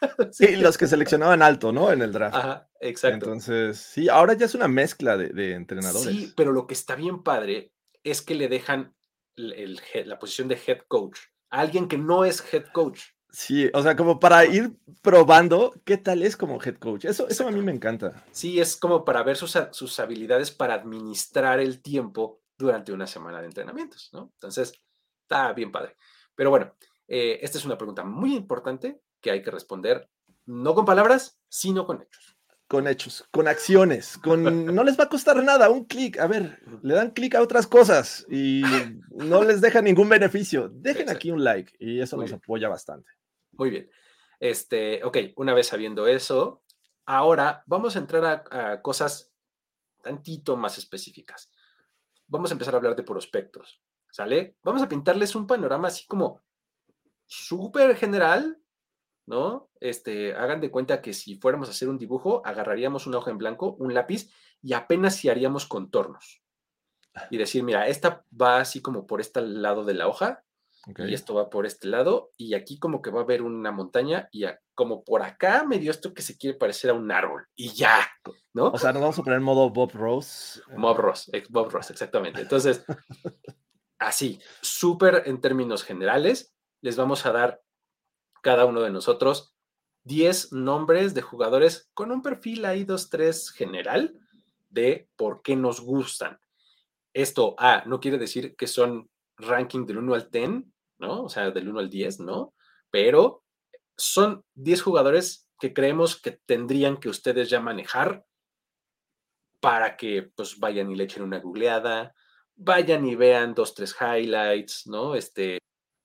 sí, 0.32 0.56
los 0.56 0.78
que 0.78 0.86
seleccionaban 0.86 1.42
alto, 1.42 1.72
¿no? 1.72 1.92
En 1.92 2.02
el 2.02 2.12
draft. 2.12 2.36
Ajá, 2.36 2.68
exacto. 2.80 3.26
Entonces, 3.26 3.78
sí, 3.78 4.08
ahora 4.08 4.34
ya 4.34 4.46
es 4.46 4.54
una 4.54 4.68
mezcla 4.68 5.16
de, 5.16 5.54
entrenadores. 5.54 6.14
Sí, 6.14 6.32
pero 6.36 6.52
lo 6.52 6.66
que 6.66 6.74
está 6.74 6.94
bien 6.94 7.22
padre 7.22 7.72
es 8.02 8.22
que 8.22 8.34
le 8.34 8.48
dejan 8.48 8.94
la 9.36 10.18
posición 10.18 10.48
de 10.48 10.60
head 10.66 10.80
coach 10.88 11.18
a 11.50 11.60
alguien 11.60 11.88
que 11.88 11.98
no 11.98 12.24
es 12.24 12.42
head 12.52 12.66
coach. 12.72 13.00
Sí, 13.32 13.70
o 13.72 13.82
sea, 13.82 13.94
como 13.94 14.18
para 14.18 14.44
ir 14.44 14.76
probando 15.02 15.72
qué 15.84 15.96
tal 15.96 16.22
es 16.22 16.36
como 16.36 16.60
head 16.60 16.76
coach. 16.76 17.04
Eso, 17.04 17.28
eso 17.28 17.46
a 17.46 17.50
mí 17.50 17.60
me 17.60 17.72
encanta. 17.72 18.24
Sí, 18.32 18.60
es 18.60 18.76
como 18.76 19.04
para 19.04 19.22
ver 19.22 19.36
sus, 19.36 19.56
sus 19.70 20.00
habilidades 20.00 20.50
para 20.50 20.74
administrar 20.74 21.60
el 21.60 21.80
tiempo 21.80 22.42
durante 22.58 22.92
una 22.92 23.06
semana 23.06 23.40
de 23.40 23.46
entrenamientos, 23.46 24.10
¿no? 24.12 24.30
Entonces, 24.34 24.72
está 25.22 25.52
bien 25.52 25.70
padre. 25.70 25.96
Pero 26.34 26.50
bueno, 26.50 26.74
eh, 27.06 27.38
esta 27.42 27.58
es 27.58 27.64
una 27.64 27.78
pregunta 27.78 28.04
muy 28.04 28.34
importante 28.34 29.00
que 29.20 29.30
hay 29.30 29.42
que 29.42 29.50
responder 29.50 30.08
no 30.46 30.74
con 30.74 30.84
palabras, 30.84 31.38
sino 31.48 31.86
con 31.86 32.02
hechos. 32.02 32.36
Con 32.66 32.86
hechos, 32.86 33.24
con 33.32 33.48
acciones, 33.48 34.16
con 34.18 34.64
no 34.64 34.84
les 34.84 34.98
va 34.98 35.04
a 35.04 35.08
costar 35.08 35.42
nada, 35.42 35.70
un 35.70 35.86
clic. 35.86 36.18
A 36.20 36.28
ver, 36.28 36.60
le 36.82 36.94
dan 36.94 37.10
clic 37.10 37.34
a 37.34 37.42
otras 37.42 37.66
cosas 37.66 38.24
y 38.30 38.62
no 39.10 39.42
les 39.42 39.60
deja 39.60 39.82
ningún 39.82 40.08
beneficio. 40.08 40.68
Dejen 40.72 41.10
aquí 41.10 41.32
un 41.32 41.42
like 41.42 41.72
y 41.80 42.00
eso 42.00 42.16
nos 42.16 42.32
apoya 42.32 42.68
bastante. 42.68 43.10
Muy 43.52 43.70
bien. 43.70 43.90
Este, 44.38 45.02
ok, 45.02 45.18
una 45.36 45.52
vez 45.52 45.66
sabiendo 45.66 46.06
eso, 46.06 46.62
ahora 47.06 47.64
vamos 47.66 47.96
a 47.96 47.98
entrar 47.98 48.24
a, 48.24 48.72
a 48.72 48.82
cosas 48.82 49.32
tantito 50.00 50.56
más 50.56 50.78
específicas. 50.78 51.50
Vamos 52.28 52.50
a 52.50 52.54
empezar 52.54 52.74
a 52.74 52.76
hablar 52.76 52.94
de 52.94 53.02
prospectos, 53.02 53.82
¿sale? 54.10 54.56
Vamos 54.62 54.80
a 54.82 54.88
pintarles 54.88 55.34
un 55.34 55.48
panorama 55.48 55.88
así 55.88 56.06
como 56.06 56.40
súper 57.26 57.96
general 57.96 58.60
¿no? 59.30 59.70
Este, 59.78 60.34
hagan 60.34 60.60
de 60.60 60.72
cuenta 60.72 61.00
que 61.00 61.12
si 61.12 61.36
fuéramos 61.36 61.68
a 61.68 61.70
hacer 61.70 61.88
un 61.88 61.98
dibujo, 61.98 62.42
agarraríamos 62.44 63.06
una 63.06 63.18
hoja 63.18 63.30
en 63.30 63.38
blanco, 63.38 63.76
un 63.78 63.94
lápiz 63.94 64.28
y 64.60 64.72
apenas 64.72 65.14
si 65.14 65.28
haríamos 65.28 65.66
contornos. 65.66 66.42
Y 67.30 67.38
decir, 67.38 67.62
mira, 67.62 67.86
esta 67.86 68.24
va 68.38 68.58
así 68.58 68.82
como 68.82 69.06
por 69.06 69.20
este 69.20 69.40
lado 69.40 69.84
de 69.84 69.94
la 69.94 70.08
hoja 70.08 70.44
y 70.96 71.14
esto 71.14 71.34
va 71.34 71.48
por 71.48 71.64
este 71.64 71.86
lado 71.86 72.32
y 72.36 72.54
aquí 72.54 72.78
como 72.78 73.02
que 73.02 73.10
va 73.10 73.20
a 73.20 73.22
haber 73.22 73.42
una 73.42 73.70
montaña 73.70 74.28
y 74.32 74.46
como 74.74 75.04
por 75.04 75.22
acá 75.22 75.64
me 75.64 75.78
dio 75.78 75.92
esto 75.92 76.12
que 76.12 76.22
se 76.22 76.36
quiere 76.36 76.58
parecer 76.58 76.90
a 76.90 76.94
un 76.94 77.12
árbol 77.12 77.46
y 77.54 77.70
ya, 77.70 78.08
¿no? 78.52 78.70
O 78.70 78.78
sea, 78.78 78.92
nos 78.92 79.02
vamos 79.02 79.18
a 79.18 79.22
poner 79.22 79.38
en 79.38 79.44
modo 79.44 79.70
Bob 79.70 79.92
Ross. 79.92 80.60
Bob 80.76 80.96
Ross, 80.96 81.30
Bob 81.50 81.70
Ross, 81.70 81.90
exactamente. 81.90 82.40
Entonces, 82.40 82.84
así, 84.00 84.40
súper 84.60 85.22
en 85.26 85.40
términos 85.40 85.84
generales, 85.84 86.52
les 86.80 86.96
vamos 86.96 87.26
a 87.26 87.32
dar 87.32 87.62
cada 88.42 88.64
uno 88.66 88.80
de 88.80 88.90
nosotros 88.90 89.54
10 90.04 90.52
nombres 90.52 91.14
de 91.14 91.22
jugadores 91.22 91.90
con 91.94 92.10
un 92.10 92.22
perfil 92.22 92.64
ahí, 92.64 92.84
dos, 92.84 93.10
tres 93.10 93.50
general 93.50 94.18
de 94.70 95.08
por 95.16 95.42
qué 95.42 95.56
nos 95.56 95.80
gustan. 95.80 96.38
Esto, 97.12 97.54
ah, 97.58 97.82
no 97.86 98.00
quiere 98.00 98.18
decir 98.18 98.56
que 98.56 98.66
son 98.66 99.10
ranking 99.36 99.86
del 99.86 99.98
1 99.98 100.14
al 100.14 100.30
10, 100.30 100.50
¿no? 100.98 101.24
O 101.24 101.28
sea, 101.28 101.50
del 101.50 101.68
1 101.68 101.80
al 101.80 101.90
10, 101.90 102.20
¿no? 102.20 102.54
Pero 102.90 103.44
son 103.96 104.44
10 104.54 104.82
jugadores 104.82 105.48
que 105.58 105.74
creemos 105.74 106.20
que 106.20 106.32
tendrían 106.32 106.96
que 106.96 107.08
ustedes 107.08 107.50
ya 107.50 107.60
manejar 107.60 108.24
para 109.60 109.96
que 109.96 110.22
pues 110.34 110.58
vayan 110.58 110.90
y 110.90 110.96
le 110.96 111.04
echen 111.04 111.22
una 111.22 111.38
googleada, 111.38 112.14
vayan 112.56 113.04
y 113.06 113.14
vean 113.14 113.54
dos, 113.54 113.74
tres 113.74 113.94
highlights, 114.00 114.86
¿no? 114.86 115.14
Este, 115.14 115.58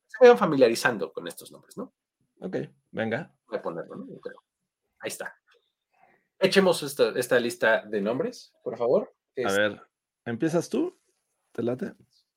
se 0.08 0.18
vayan 0.20 0.38
familiarizando 0.38 1.14
con 1.14 1.28
estos 1.28 1.52
nombres, 1.52 1.78
¿no? 1.78 1.94
Ok, 2.40 2.58
venga. 2.92 3.34
Voy 3.48 3.58
a 3.58 3.62
ponerlo, 3.62 3.96
¿no? 3.96 4.06
Ahí 5.00 5.08
está. 5.08 5.36
Echemos 6.40 6.84
esta, 6.84 7.40
lista 7.40 7.84
de 7.86 8.02
nombres, 8.02 8.54
por 8.64 8.78
favor. 8.78 9.14
A 9.38 9.42
este 9.42 9.60
ver, 9.60 9.82
¿empiezas 10.26 10.70
tú? 10.70 10.98
¿Te 11.52 11.64
late? 11.64 11.94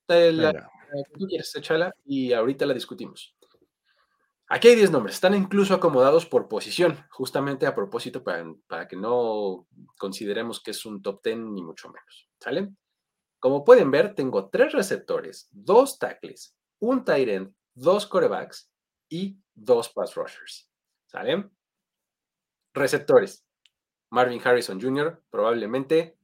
tú 0.07 1.27
quieres, 1.27 1.55
échala 1.55 1.93
y 2.05 2.33
ahorita 2.33 2.65
la 2.67 2.75
discutimos. 2.75 3.35
Aquí 4.51 4.69
hay 4.69 4.77
10 4.77 4.91
nombres, 4.93 5.17
están 5.17 5.35
incluso 5.35 5.75
acomodados 5.75 6.25
por 6.25 6.49
posición, 6.49 6.97
justamente 7.11 7.67
a 7.67 7.75
propósito 7.75 8.25
para, 8.25 8.47
para, 8.67 8.89
que 8.89 8.97
no 8.97 9.67
consideremos 9.99 10.63
que 10.63 10.71
es 10.71 10.87
un 10.87 11.03
top 11.03 11.23
10 11.23 11.39
ni 11.39 11.63
mucho 11.63 11.89
menos. 11.89 12.31
¿Sale? 12.41 12.71
Como 13.41 13.63
pueden 13.63 13.91
ver, 13.91 14.15
tengo 14.15 14.49
tres 14.49 14.73
receptores, 14.73 15.49
dos 15.51 15.99
tackles, 15.99 16.57
un 16.79 17.05
tight 17.05 17.29
end, 17.29 17.55
dos 17.75 18.07
corebacks 18.07 18.71
y 19.09 19.39
dos 19.55 19.91
pass 19.91 20.15
rushers. 20.15 20.69
¿Sale? 21.07 21.51
Receptores. 22.75 23.45
Marvin 24.11 24.41
Harrison 24.43 24.81
Jr., 24.81 25.23
probablemente 25.31 26.17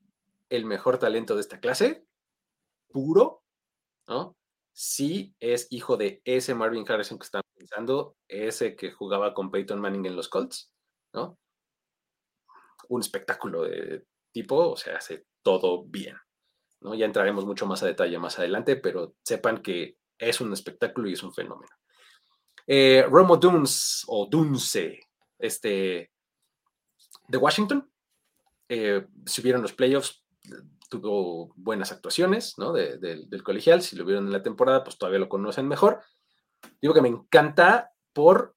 el 0.48 0.64
mejor 0.64 0.98
talento 0.98 1.34
de 1.34 1.40
esta 1.40 1.60
clase, 1.60 2.06
puro, 2.88 3.42
¿no? 4.08 4.36
Sí 4.72 5.34
es 5.38 5.68
hijo 5.70 5.96
de 5.96 6.20
ese 6.24 6.54
Marvin 6.54 6.84
Harrison 6.88 7.18
que 7.18 7.24
están 7.24 7.42
pensando, 7.54 8.16
ese 8.28 8.74
que 8.76 8.90
jugaba 8.90 9.34
con 9.34 9.50
Peyton 9.50 9.80
Manning 9.80 10.06
en 10.06 10.16
los 10.16 10.28
Colts, 10.28 10.72
¿no? 11.12 11.38
Un 12.88 13.00
espectáculo 13.00 13.62
de 13.62 14.04
tipo, 14.32 14.70
o 14.70 14.76
sea, 14.76 14.96
hace 14.96 15.26
todo 15.42 15.84
bien, 15.84 16.16
¿no? 16.80 16.94
Ya 16.94 17.06
entraremos 17.06 17.44
mucho 17.44 17.66
más 17.66 17.82
a 17.82 17.86
detalle 17.86 18.18
más 18.18 18.38
adelante, 18.38 18.76
pero 18.76 19.14
sepan 19.22 19.62
que 19.62 19.98
es 20.18 20.40
un 20.40 20.52
espectáculo 20.52 21.08
y 21.08 21.12
es 21.14 21.22
un 21.22 21.32
fenómeno. 21.32 21.72
Eh, 22.66 23.04
Romo 23.08 23.36
Dunes 23.36 24.04
o 24.06 24.26
Dunce, 24.26 25.00
este, 25.38 26.10
de 27.28 27.38
Washington, 27.38 27.90
eh, 28.68 29.06
si 29.26 29.42
vieron 29.42 29.62
los 29.62 29.72
playoffs, 29.72 30.24
tuvo 30.88 31.52
buenas 31.56 31.92
actuaciones 31.92 32.54
¿no? 32.58 32.72
del 32.72 33.42
colegial. 33.42 33.82
Si 33.82 33.96
lo 33.96 34.04
vieron 34.04 34.26
en 34.26 34.32
la 34.32 34.42
temporada, 34.42 34.84
pues 34.84 34.98
todavía 34.98 35.18
lo 35.18 35.28
conocen 35.28 35.66
mejor. 35.66 36.02
Digo 36.80 36.94
que 36.94 37.02
me 37.02 37.08
encanta 37.08 37.92
por 38.12 38.56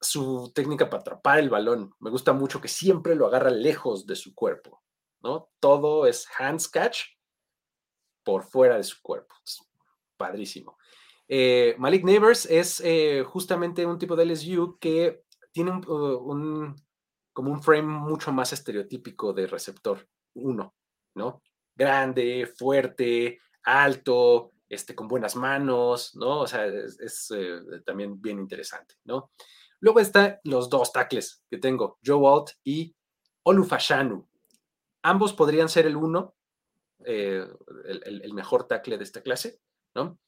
su 0.00 0.52
técnica 0.54 0.90
para 0.90 1.00
atrapar 1.00 1.38
el 1.38 1.50
balón. 1.50 1.94
Me 2.00 2.10
gusta 2.10 2.32
mucho 2.32 2.60
que 2.60 2.68
siempre 2.68 3.14
lo 3.14 3.26
agarra 3.26 3.50
lejos 3.50 4.06
de 4.06 4.16
su 4.16 4.34
cuerpo, 4.34 4.82
¿no? 5.22 5.50
Todo 5.60 6.06
es 6.06 6.26
hands 6.38 6.68
catch 6.68 7.00
por 8.24 8.44
fuera 8.44 8.76
de 8.76 8.84
su 8.84 9.00
cuerpo. 9.02 9.34
padrísimo. 10.16 10.76
Eh, 11.34 11.74
Malik 11.78 12.04
Neighbors 12.04 12.44
es 12.44 12.82
eh, 12.84 13.24
justamente 13.26 13.86
un 13.86 13.98
tipo 13.98 14.16
de 14.16 14.26
LSU 14.26 14.76
que 14.78 15.24
tiene 15.50 15.70
un, 15.70 16.76
como 17.32 17.50
un 17.50 17.62
frame 17.62 17.88
mucho 17.88 18.32
más 18.32 18.52
estereotípico 18.52 19.32
de 19.32 19.46
receptor 19.46 20.06
uno, 20.34 20.74
¿no? 21.14 21.40
Grande, 21.74 22.52
fuerte, 22.54 23.40
alto, 23.62 24.50
este, 24.68 24.94
con 24.94 25.08
buenas 25.08 25.34
manos, 25.34 26.14
¿no? 26.16 26.40
O 26.40 26.46
sea, 26.46 26.66
es, 26.66 27.32
eh, 27.34 27.62
también 27.86 28.20
bien 28.20 28.38
interesante, 28.38 28.96
¿no? 29.04 29.30
Luego 29.80 30.00
están 30.00 30.38
los 30.44 30.68
dos 30.68 30.92
tackles 30.92 31.42
que 31.50 31.56
tengo, 31.56 31.98
Joe 32.04 32.16
Walt 32.16 32.50
y 32.62 32.94
Olufashanu. 33.44 34.28
Ambos 35.02 35.32
podrían 35.32 35.70
ser 35.70 35.86
el 35.86 35.96
uno, 35.96 36.34
el, 36.98 37.48
el, 38.04 38.34
mejor 38.34 38.68
tackle 38.68 38.98
de 38.98 39.04
esta 39.04 39.22
clase, 39.22 39.62
¿no? 39.94 40.18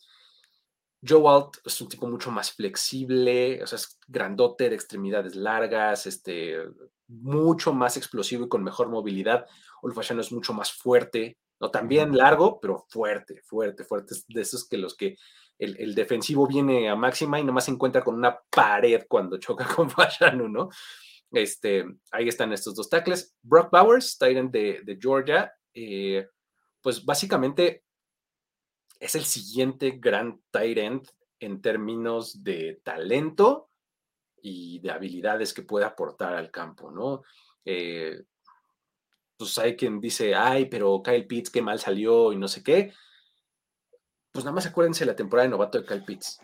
Joe 1.06 1.20
Walt 1.20 1.56
es 1.64 1.80
un 1.80 1.88
tipo 1.88 2.06
mucho 2.06 2.30
más 2.30 2.52
flexible, 2.52 3.62
o 3.62 3.66
sea, 3.66 3.76
es 3.76 3.98
grandote, 4.06 4.68
de 4.68 4.74
extremidades 4.74 5.34
largas, 5.34 6.06
este, 6.06 6.56
mucho 7.08 7.72
más 7.74 7.96
explosivo 7.96 8.46
y 8.46 8.48
con 8.48 8.64
mejor 8.64 8.88
movilidad. 8.88 9.46
Olfashano 9.82 10.20
es 10.22 10.32
mucho 10.32 10.54
más 10.54 10.72
fuerte, 10.72 11.38
no 11.60 11.70
también 11.70 12.16
largo, 12.16 12.58
pero 12.60 12.84
fuerte, 12.88 13.42
fuerte, 13.42 13.84
fuerte. 13.84 14.14
de 14.28 14.40
esos 14.40 14.66
que 14.68 14.78
los 14.78 14.96
que 14.96 15.16
el, 15.58 15.94
defensivo 15.94 16.46
viene 16.46 16.88
a 16.88 16.96
máxima 16.96 17.38
y 17.38 17.44
nomás 17.44 17.66
se 17.66 17.70
encuentra 17.70 18.02
con 18.02 18.14
una 18.14 18.38
pared 18.50 19.04
cuando 19.08 19.38
choca 19.38 19.66
con 19.76 19.90
Fashanu, 19.90 20.48
¿no? 20.48 20.68
Este, 21.30 21.84
ahí 22.12 22.28
están 22.28 22.52
estos 22.52 22.74
dos 22.74 22.88
tackles. 22.88 23.34
Brock 23.42 23.70
Bowers, 23.70 24.16
Titan 24.18 24.50
de, 24.50 24.80
de 24.84 24.98
Georgia, 25.00 25.52
eh, 25.74 26.26
pues 26.80 27.04
básicamente 27.04 27.83
es 29.00 29.14
el 29.14 29.24
siguiente 29.24 29.92
gran 29.92 30.40
tight 30.50 30.78
end 30.78 31.08
en 31.40 31.60
términos 31.60 32.42
de 32.42 32.80
talento 32.82 33.70
y 34.40 34.78
de 34.80 34.90
habilidades 34.90 35.54
que 35.54 35.62
puede 35.62 35.84
aportar 35.84 36.34
al 36.34 36.50
campo, 36.50 36.90
¿no? 36.90 37.22
Eh, 37.64 38.22
pues 39.36 39.58
hay 39.58 39.76
quien 39.76 40.00
dice, 40.00 40.34
ay, 40.34 40.66
pero 40.66 41.02
Kyle 41.02 41.26
Pitts, 41.26 41.50
qué 41.50 41.62
mal 41.62 41.78
salió 41.78 42.32
y 42.32 42.36
no 42.36 42.48
sé 42.48 42.62
qué. 42.62 42.92
Pues 44.30 44.44
nada 44.44 44.54
más 44.54 44.66
acuérdense 44.66 45.06
la 45.06 45.16
temporada 45.16 45.46
de 45.46 45.50
novato 45.50 45.80
de 45.80 45.86
Kyle 45.86 46.04
Pitts. 46.04 46.40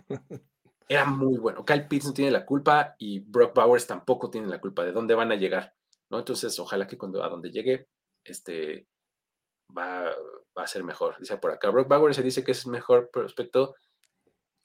Era 0.88 1.04
muy 1.04 1.38
bueno. 1.38 1.64
Kyle 1.64 1.86
Pitts 1.86 2.06
no 2.06 2.12
tiene 2.12 2.30
la 2.30 2.44
culpa 2.44 2.96
y 2.98 3.20
Brock 3.20 3.54
Bowers 3.54 3.86
tampoco 3.86 4.28
tiene 4.28 4.48
la 4.48 4.60
culpa 4.60 4.84
de 4.84 4.92
dónde 4.92 5.14
van 5.14 5.30
a 5.30 5.36
llegar, 5.36 5.74
¿no? 6.08 6.18
Entonces, 6.18 6.58
ojalá 6.58 6.86
que 6.86 6.98
cuando 6.98 7.22
a 7.22 7.28
donde 7.28 7.52
llegue, 7.52 7.88
este, 8.24 8.88
va, 9.76 10.10
va 10.56 10.64
a 10.64 10.66
ser 10.66 10.84
mejor. 10.84 11.16
Dice 11.18 11.36
por 11.38 11.50
acá, 11.50 11.70
Brock 11.70 11.88
Bauer 11.88 12.14
se 12.14 12.22
dice 12.22 12.44
que 12.44 12.52
es 12.52 12.66
mejor 12.66 13.10
prospecto, 13.12 13.74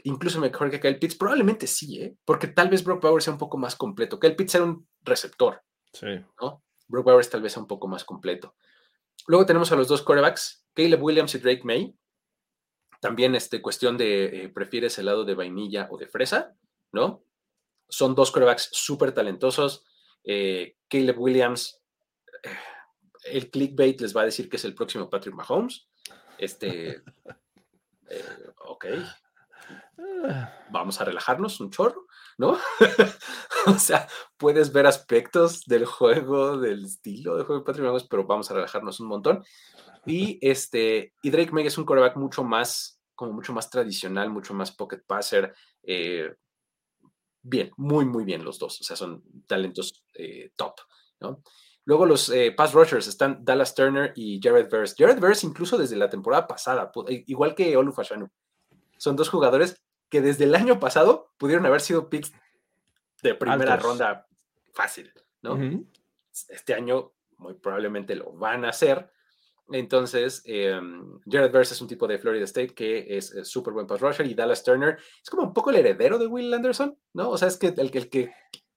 incluso 0.04 0.40
mejor 0.40 0.70
que 0.70 0.80
Kyle 0.80 1.00
Pitts. 1.00 1.16
Probablemente 1.16 1.68
sí, 1.68 2.02
¿eh? 2.02 2.18
porque 2.26 2.48
tal 2.48 2.70
vez 2.70 2.84
Brock 2.84 3.02
Bauer 3.02 3.22
sea 3.22 3.34
un 3.34 3.40
poco 3.40 3.58
más 3.58 3.76
completo. 3.76 4.20
Kyle 4.20 4.36
Pitts 4.36 4.56
era 4.56 4.66
un 4.66 4.88
receptor. 5.04 5.62
Sí. 5.94 6.08
¿no? 6.42 6.64
Brock 6.88 7.06
Bowers 7.06 7.30
tal 7.30 7.42
vez 7.42 7.54
sea 7.54 7.62
un 7.62 7.68
poco 7.68 7.88
más 7.88 8.04
completo. 8.04 8.56
Luego 9.28 9.46
tenemos 9.46 9.72
a 9.72 9.76
los 9.76 9.88
dos 9.88 10.02
quarterbacks, 10.04 10.66
Caleb 10.74 11.02
Williams 11.02 11.34
y 11.36 11.40
Drake 11.40 11.64
May. 11.64 11.96
También 13.02 13.36
este, 13.36 13.62
cuestión 13.62 13.98
de 13.98 14.44
eh, 14.44 14.50
prefieres 14.50 14.98
el 14.98 15.06
lado 15.06 15.26
de 15.26 15.36
vainilla 15.36 15.88
o 15.92 15.98
de 15.98 16.08
fresa, 16.08 16.56
¿no? 16.92 17.24
Son 17.88 18.16
dos 18.16 18.32
quarterbacks 18.32 18.70
súper 18.72 19.14
talentosos. 19.14 19.86
Eh, 20.24 20.78
Caleb 20.90 21.20
Williams, 21.20 21.82
eh, 22.44 22.50
el 23.26 23.50
clickbait 23.50 24.00
les 24.00 24.16
va 24.16 24.22
a 24.22 24.26
decir 24.26 24.50
que 24.50 24.58
es 24.58 24.66
el 24.66 24.76
próximo 24.76 25.10
Patrick 25.10 25.36
Mahomes. 25.36 25.88
Este, 26.38 27.02
eh, 28.10 28.26
ok. 28.68 28.86
Vamos 30.72 31.00
a 31.02 31.06
relajarnos 31.06 31.60
un 31.60 31.72
chorro, 31.72 32.06
¿no? 32.38 32.58
o 33.68 33.80
sea, 33.80 34.08
puedes 34.38 34.72
ver 34.72 34.86
aspectos 34.86 35.66
del 35.66 35.86
juego, 35.86 36.58
del 36.58 36.86
estilo 36.86 37.38
de 37.38 37.44
juego 37.44 37.62
de 37.62 37.66
Patrick 37.66 37.86
Mahomes, 37.86 38.04
pero 38.04 38.26
vamos 38.26 38.50
a 38.52 38.54
relajarnos 38.54 39.00
un 39.00 39.08
montón. 39.08 39.44
Y 40.06 40.38
este, 40.42 41.14
y 41.22 41.30
Drake 41.32 41.52
May 41.52 41.66
es 41.66 41.78
un 41.78 41.86
quarterback 41.86 42.18
mucho 42.18 42.44
más, 42.44 43.02
como 43.16 43.34
mucho 43.34 43.54
más 43.54 43.70
tradicional, 43.70 44.30
mucho 44.30 44.54
más 44.54 44.72
pocket 44.72 45.02
passer. 45.06 45.56
Eh, 45.82 46.36
bien, 47.42 47.72
muy, 47.78 48.06
muy 48.06 48.24
bien 48.24 48.44
los 48.44 48.60
dos. 48.60 48.82
O 48.82 48.84
sea, 48.84 48.96
son 48.96 49.24
talentos 49.48 50.04
eh, 50.14 50.52
top, 50.56 50.76
¿no? 51.20 51.42
Luego 51.86 52.08
los 52.08 52.30
eh, 52.30 52.52
pass 52.52 52.74
rushers 52.74 53.08
están 53.08 53.46
Dallas 53.46 53.76
Turner 53.76 54.12
y 54.16 54.40
Jared 54.42 54.70
Verse. 54.70 54.96
Jared 54.98 55.20
Verse 55.20 55.46
incluso 55.46 55.78
desde 55.78 55.96
la 55.96 56.10
temporada 56.10 56.48
pasada, 56.48 56.92
igual 57.28 57.54
que 57.54 57.78
Olu 57.78 57.94
Fashanu. 57.94 58.30
Son 58.98 59.16
dos 59.16 59.30
jugadores 59.30 59.82
que 60.10 60.22
desde 60.22 60.46
el 60.46 60.56
año 60.56 60.80
pasado 60.80 61.32
pudieron 61.38 61.66
haber 61.66 61.82
sido 61.82 62.10
picks 62.10 62.34
de 63.22 63.36
primera 63.36 63.78
ronda 63.78 64.28
fácil, 64.74 65.12
¿no? 65.42 65.60
Este 66.50 66.74
año 66.74 67.14
muy 67.38 67.54
probablemente 67.54 68.16
lo 68.16 68.34
van 68.34 68.66
a 68.66 68.70
hacer. 68.70 69.12
Entonces, 69.72 70.42
em, 70.46 71.20
Jared 71.26 71.52
Verse 71.52 71.74
es 71.74 71.82
un 71.82 71.88
tipo 71.88 72.08
de 72.08 72.20
Florida 72.20 72.46
State 72.46 72.74
que 72.74 73.18
es 73.18 73.34
súper 73.44 73.74
buen 73.74 73.88
pass 73.88 74.00
rusher 74.00 74.26
y 74.26 74.36
Dallas 74.36 74.64
Turner 74.64 74.98
es 75.22 75.30
como 75.30 75.44
un 75.44 75.54
poco 75.54 75.70
el 75.70 75.78
heredero 75.78 76.18
de 76.18 76.28
Will 76.28 76.54
Anderson, 76.54 76.98
¿no? 77.14 77.30
O 77.30 77.38
sea, 77.38 77.48
es 77.48 77.58
que 77.58 77.68
el, 77.68 77.92
el 77.94 78.10
que 78.10 78.32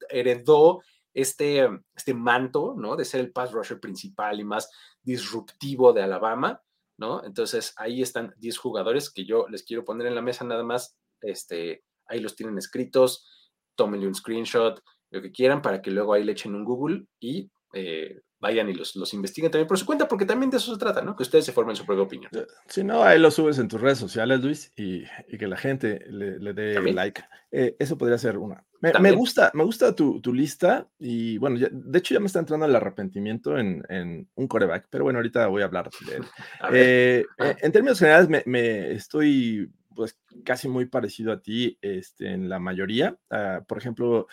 heredó 0.09 0.83
este, 1.15 1.69
este 1.95 2.15
manto, 2.15 2.75
¿no? 2.77 2.97
De 2.97 3.05
ser 3.05 3.21
el 3.21 3.33
pass 3.33 3.53
rusher 3.53 3.81
principal 3.81 4.41
y 4.41 4.45
más 4.45 4.71
disruptivo 5.03 5.93
de 5.93 6.03
Alabama, 6.03 6.63
¿no? 6.99 7.25
Entonces 7.25 7.73
ahí 7.77 8.03
están 8.03 8.35
10 8.39 8.59
jugadores 8.59 9.11
que 9.11 9.25
yo 9.25 9.49
les 9.49 9.63
quiero 9.63 9.85
poner 9.85 10.07
en 10.07 10.15
la 10.15 10.23
mesa 10.23 10.45
nada 10.45 10.63
más, 10.63 10.97
este, 11.21 11.85
ahí 12.07 12.21
los 12.21 12.37
tienen 12.37 12.59
escritos, 12.59 13.27
tómenle 13.75 14.07
un 14.07 14.15
screenshot, 14.15 14.83
lo 15.11 15.23
que 15.23 15.33
quieran, 15.33 15.63
para 15.63 15.81
que 15.81 15.91
luego 15.91 16.13
ahí 16.13 16.25
le 16.25 16.33
echen 16.33 16.55
un 16.55 16.65
Google 16.65 17.07
y 17.21 17.51
eh, 17.73 18.21
vayan 18.41 18.69
y 18.69 18.75
los, 18.75 18.95
los 18.97 19.13
investiguen 19.15 19.51
también 19.51 19.67
por 19.67 19.79
su 19.79 19.87
cuenta, 19.87 20.07
porque 20.07 20.25
también 20.25 20.51
de 20.51 20.59
eso 20.59 20.73
se 20.73 20.79
trata, 20.79 21.03
¿no? 21.03 21.17
Que 21.17 21.23
ustedes 21.23 21.45
se 21.45 21.53
formen 21.53 21.77
su 21.77 21.85
propia 21.85 22.05
opinión. 22.05 22.31
Eh, 22.35 22.47
si 22.69 22.85
no, 22.85 23.03
ahí 23.03 23.19
lo 23.19 23.31
subes 23.31 23.59
en 23.59 23.69
tus 23.69 23.81
redes 23.81 23.99
sociales, 23.99 24.41
Luis, 24.41 24.73
y, 24.77 25.05
que 25.37 25.47
la 25.47 25.57
gente 25.57 26.05
le, 26.09 26.53
dé 26.53 26.81
like. 26.93 27.23
Eh, 27.51 27.77
eso 27.79 27.99
podría 27.99 28.19
ser 28.19 28.39
una. 28.39 28.65
Me, 28.81 29.11
gusta, 29.11 29.51
me 29.55 29.65
gusta 29.65 29.95
tu, 29.95 30.21
lista 30.33 30.87
y 31.01 31.37
bueno, 31.39 31.59
de 31.59 31.99
hecho 31.99 32.15
ya 32.15 32.21
me 32.21 32.27
está 32.27 32.39
entrando 32.39 32.65
el 32.65 32.77
arrepentimiento 32.77 33.59
en, 33.59 34.29
un 34.35 34.47
coreback, 34.47 34.87
pero 34.89 35.05
bueno, 35.05 35.19
ahorita 35.19 35.49
voy 35.49 35.63
a 35.63 35.65
hablar 35.65 35.91
de 36.07 36.17
él. 36.17 36.25
Eh, 36.73 37.25
en 37.39 37.73
términos 37.73 37.99
generales, 37.99 38.29
me, 38.47 38.93
estoy 38.93 39.71
pues 39.97 40.17
casi 40.45 40.69
muy 40.69 40.87
parecido 40.87 41.33
a 41.33 41.41
ti 41.41 41.77
este, 41.83 42.31
en 42.31 42.49
la 42.49 42.61
mayoría. 42.61 43.17
Ah, 43.31 43.63
por 43.67 43.79
ejemplo, 43.79 44.29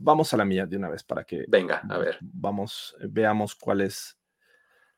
vamos 0.00 0.32
a 0.32 0.36
la 0.36 0.44
mía 0.44 0.66
de 0.66 0.76
una 0.76 0.88
vez 0.88 1.02
para 1.02 1.24
que. 1.24 1.44
Venga, 1.48 1.82
a 1.88 1.98
ver. 1.98 2.18
Vamos, 2.20 2.96
veamos 3.00 3.54
cuál 3.54 3.82
es 3.82 4.18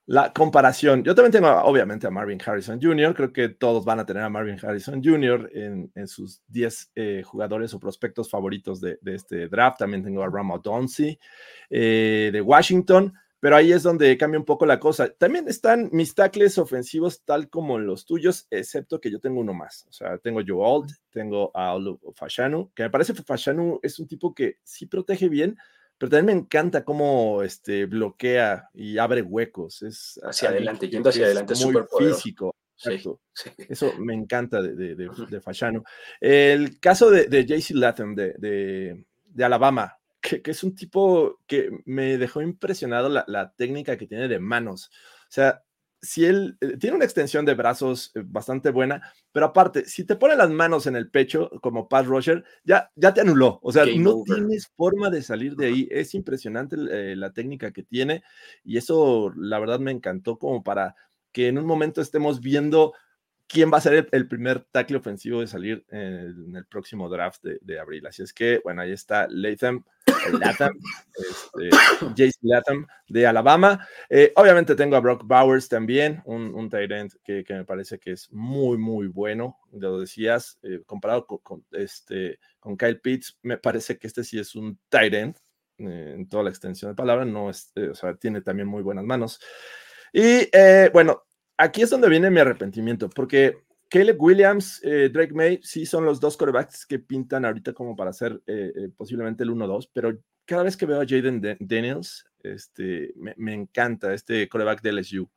la 0.06 0.32
comparación. 0.32 1.04
Yo 1.04 1.14
también 1.14 1.32
tengo, 1.32 1.48
obviamente, 1.62 2.06
a 2.06 2.10
Marvin 2.10 2.40
Harrison 2.44 2.80
Jr. 2.82 3.14
Creo 3.14 3.32
que 3.32 3.48
todos 3.50 3.84
van 3.84 4.00
a 4.00 4.06
tener 4.06 4.24
a 4.24 4.28
Marvin 4.28 4.58
Harrison 4.60 5.00
Jr. 5.02 5.50
en, 5.54 6.08
sus 6.08 6.42
10 6.48 6.92
eh, 6.96 7.22
jugadores 7.24 7.72
o 7.74 7.78
prospectos 7.78 8.28
favoritos 8.28 8.80
de, 8.80 8.98
este 9.04 9.48
draft. 9.48 9.78
También 9.78 10.02
tengo 10.02 10.22
a 10.22 10.28
Ramo 10.28 10.58
Donzi 10.58 11.16
eh, 11.70 12.30
de 12.32 12.40
Washington 12.40 13.14
pero 13.40 13.56
ahí 13.56 13.72
es 13.72 13.82
donde 13.82 14.16
cambia 14.18 14.38
un 14.38 14.44
poco 14.44 14.66
la 14.66 14.78
cosa. 14.78 15.08
También 15.08 15.48
están 15.48 15.88
mis 15.92 16.14
tackles 16.14 16.58
ofensivos 16.58 17.22
tal 17.24 17.48
como 17.48 17.78
los 17.78 18.04
tuyos, 18.04 18.46
excepto 18.50 19.00
que 19.00 19.10
yo 19.10 19.18
tengo 19.18 19.40
uno 19.40 19.54
más. 19.54 19.86
O 19.88 19.92
sea, 19.92 20.18
tengo 20.18 20.40
Joe 20.46 20.58
Old, 20.60 20.90
tengo 21.10 21.50
a 21.54 21.76
Fashanu, 22.14 22.70
que 22.74 22.82
me 22.82 22.90
parece 22.90 23.14
que 23.14 23.22
Fashanu 23.22 23.80
es 23.82 23.98
un 23.98 24.06
tipo 24.06 24.34
que 24.34 24.58
sí 24.62 24.86
protege 24.86 25.30
bien, 25.30 25.56
pero 25.96 26.10
también 26.10 26.36
me 26.36 26.42
encanta 26.42 26.84
cómo 26.84 27.42
este, 27.42 27.86
bloquea 27.86 28.68
y 28.74 28.98
abre 28.98 29.22
huecos. 29.22 29.82
Es 29.82 30.20
hacia 30.22 30.50
adelante, 30.50 30.90
yendo 30.90 31.08
hacia 31.08 31.24
adelante, 31.24 31.54
es 31.54 31.64
muy 31.64 31.74
físico. 31.98 32.54
Eso 33.68 33.94
me 33.98 34.14
encanta 34.14 34.60
de, 34.62 34.94
de, 34.94 35.40
Fashanu. 35.40 35.82
El 36.20 36.78
caso 36.78 37.10
de, 37.10 37.26
de 37.26 37.44
JC 37.44 37.70
Latham 37.74 38.14
de, 38.14 39.04
de 39.24 39.44
Alabama, 39.44 39.99
que, 40.38 40.50
es 40.50 40.64
un 40.64 40.74
tipo 40.74 41.40
que 41.46 41.70
me 41.84 42.18
dejó 42.18 42.42
impresionado 42.42 43.08
la, 43.08 43.52
técnica 43.56 43.96
que 43.96 44.06
tiene 44.06 44.28
de 44.28 44.38
manos. 44.38 44.90
O 45.22 45.32
sea, 45.32 45.62
si 46.02 46.24
él 46.24 46.56
eh, 46.60 46.76
tiene 46.78 46.96
una 46.96 47.04
extensión 47.04 47.44
de 47.44 47.54
brazos 47.54 48.12
eh, 48.14 48.22
bastante 48.24 48.70
buena, 48.70 49.02
pero 49.32 49.46
aparte, 49.46 49.84
si 49.84 50.04
te 50.04 50.16
pone 50.16 50.36
las 50.36 50.50
manos 50.50 50.86
en 50.86 50.96
el 50.96 51.10
pecho 51.10 51.50
como 51.60 51.88
Pat 51.88 52.06
Roger, 52.06 52.44
ya, 52.64 52.90
ya 52.94 53.12
te 53.12 53.20
anuló. 53.20 53.58
O 53.62 53.72
sea, 53.72 53.84
no 53.84 54.22
tienes 54.24 54.68
forma 54.76 55.10
de 55.10 55.22
salir 55.22 55.56
de 55.56 55.66
ahí. 55.66 55.88
Es 55.90 56.14
impresionante 56.14 56.76
eh, 56.90 57.16
la 57.16 57.32
técnica 57.32 57.72
que 57.72 57.82
tiene 57.82 58.22
y 58.64 58.78
eso, 58.78 59.32
la 59.36 59.58
verdad, 59.58 59.80
me 59.80 59.90
encantó 59.90 60.38
como 60.38 60.62
para 60.62 60.94
que 61.32 61.48
en 61.48 61.58
un 61.58 61.66
momento 61.66 62.00
estemos 62.00 62.40
viendo 62.40 62.94
quién 63.50 63.70
va 63.72 63.78
a 63.78 63.80
ser 63.80 64.08
el, 64.12 64.28
primer 64.28 64.60
tackle 64.70 64.98
ofensivo 64.98 65.40
de 65.40 65.48
salir 65.48 65.84
en 65.90 66.54
el, 66.54 66.66
próximo 66.66 67.08
draft 67.08 67.42
de, 67.42 67.80
abril. 67.80 68.06
Así 68.06 68.22
es 68.22 68.32
que, 68.32 68.60
bueno, 68.62 68.82
ahí 68.82 68.92
está 68.92 69.26
Latham, 69.28 69.84
Latham 70.38 70.78
este, 71.14 71.76
Jason 72.16 72.42
Latham 72.42 72.86
de 73.08 73.26
Alabama. 73.26 73.86
Eh, 74.08 74.32
obviamente 74.36 74.76
tengo 74.76 74.94
a 74.94 75.00
Brock 75.00 75.24
Bowers 75.24 75.68
también, 75.68 76.22
un, 76.26 76.54
un 76.54 76.70
tight 76.70 76.90
end 76.92 77.12
que, 77.24 77.44
me 77.48 77.64
parece 77.64 77.98
que 77.98 78.12
es 78.12 78.30
muy, 78.32 78.78
muy 78.78 79.08
bueno. 79.08 79.58
Lo 79.72 79.98
decías, 79.98 80.58
eh, 80.62 80.82
comparado 80.86 81.26
con, 81.26 81.64
este, 81.72 82.38
con 82.60 82.76
Kyle 82.76 83.00
Pitts, 83.00 83.36
me 83.42 83.58
parece 83.58 83.98
que 83.98 84.06
este 84.06 84.22
sí 84.22 84.38
es 84.38 84.54
un 84.54 84.78
tight 84.88 85.14
end 85.14 85.36
eh, 85.78 86.14
en 86.16 86.28
toda 86.28 86.44
la 86.44 86.50
extensión 86.50 86.92
de 86.92 86.94
palabra, 86.94 87.24
no 87.24 87.50
es, 87.50 87.72
o 87.90 87.94
sea, 87.94 88.14
tiene 88.14 88.42
también 88.42 88.68
muy 88.68 88.82
buenas 88.82 89.04
manos. 89.04 89.40
Y 90.12 90.48
bueno, 90.92 91.24
aquí 91.60 91.82
es 91.82 91.90
donde 91.90 92.08
viene 92.08 92.30
mi 92.30 92.40
arrepentimiento, 92.40 93.08
porque 93.10 93.58
Caleb 93.88 94.20
Williams, 94.20 94.80
eh, 94.82 95.10
Drake 95.12 95.34
May, 95.34 95.60
sí 95.62 95.84
son 95.84 96.04
los 96.04 96.20
dos 96.20 96.36
corebacks 96.36 96.86
que 96.86 96.98
pintan 96.98 97.44
ahorita 97.44 97.72
como 97.72 97.94
para 97.94 98.12
ser 98.12 98.40
eh, 98.46 98.72
eh, 98.74 98.88
posiblemente 98.96 99.44
el 99.44 99.50
1-2, 99.50 99.90
pero 99.92 100.16
cada 100.46 100.62
vez 100.62 100.76
que 100.76 100.86
veo 100.86 101.00
a 101.00 101.06
Jaden 101.06 101.58
Daniels, 101.60 102.24
este, 102.42 103.12
me, 103.16 103.54
encanta 103.54 104.14
este 104.14 104.48
coreback 104.48 104.80
de 104.80 104.92
LSU. 104.92 105.30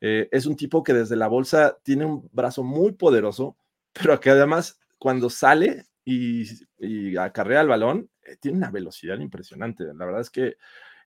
es 0.00 0.46
un 0.46 0.56
tipo 0.56 0.82
que 0.82 0.94
desde 0.94 1.14
la 1.14 1.28
bolsa 1.28 1.76
tiene 1.82 2.06
un 2.06 2.28
brazo 2.32 2.64
muy 2.64 2.92
poderoso, 2.92 3.56
pero 3.92 4.18
que 4.18 4.30
además 4.30 4.80
cuando 4.98 5.28
sale 5.28 5.84
y, 6.04 6.46
y 6.78 7.16
acarrea 7.16 7.60
el 7.60 7.68
balón, 7.68 8.10
tiene 8.40 8.56
una 8.58 8.70
velocidad 8.70 9.18
impresionante. 9.18 9.84
La 9.84 10.06
verdad 10.06 10.22
es 10.22 10.30
que 10.30 10.56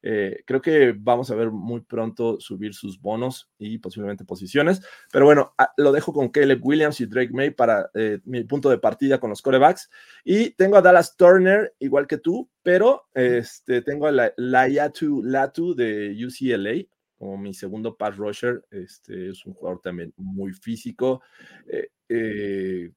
eh, 0.02 0.42
creo 0.46 0.60
que 0.60 0.94
vamos 0.96 1.30
a 1.30 1.34
ver 1.34 1.50
muy 1.50 1.80
pronto 1.80 2.40
subir 2.40 2.74
sus 2.74 3.00
bonos 3.00 3.50
y 3.58 3.78
posiblemente 3.78 4.24
posiciones. 4.24 4.82
Pero 5.12 5.26
bueno, 5.26 5.54
ah, 5.58 5.72
lo 5.76 5.92
dejo 5.92 6.12
con 6.12 6.28
Caleb 6.28 6.60
Williams 6.62 7.00
y 7.00 7.06
Drake 7.06 7.32
May 7.32 7.50
para 7.50 7.90
eh, 7.94 8.20
mi 8.24 8.44
punto 8.44 8.70
de 8.70 8.78
partida 8.78 9.18
con 9.18 9.30
los 9.30 9.42
corebacks. 9.42 9.90
Y 10.24 10.50
tengo 10.50 10.76
a 10.76 10.82
Dallas 10.82 11.16
Turner, 11.16 11.74
igual 11.78 12.06
que 12.06 12.18
tú, 12.18 12.50
pero 12.62 13.06
este, 13.14 13.82
tengo 13.82 14.06
a 14.06 14.12
la, 14.12 14.32
Latu 14.36 15.22
Latu 15.22 15.74
de 15.74 16.16
UCLA 16.24 16.86
como 17.20 17.36
mi 17.36 17.52
segundo 17.52 17.94
pass 17.96 18.16
rusher. 18.16 18.64
Este 18.70 19.28
es 19.28 19.44
un 19.44 19.52
jugador 19.52 19.82
también 19.82 20.14
muy 20.16 20.54
físico. 20.54 21.20
Eh, 21.66 21.88
eh, 22.08 22.90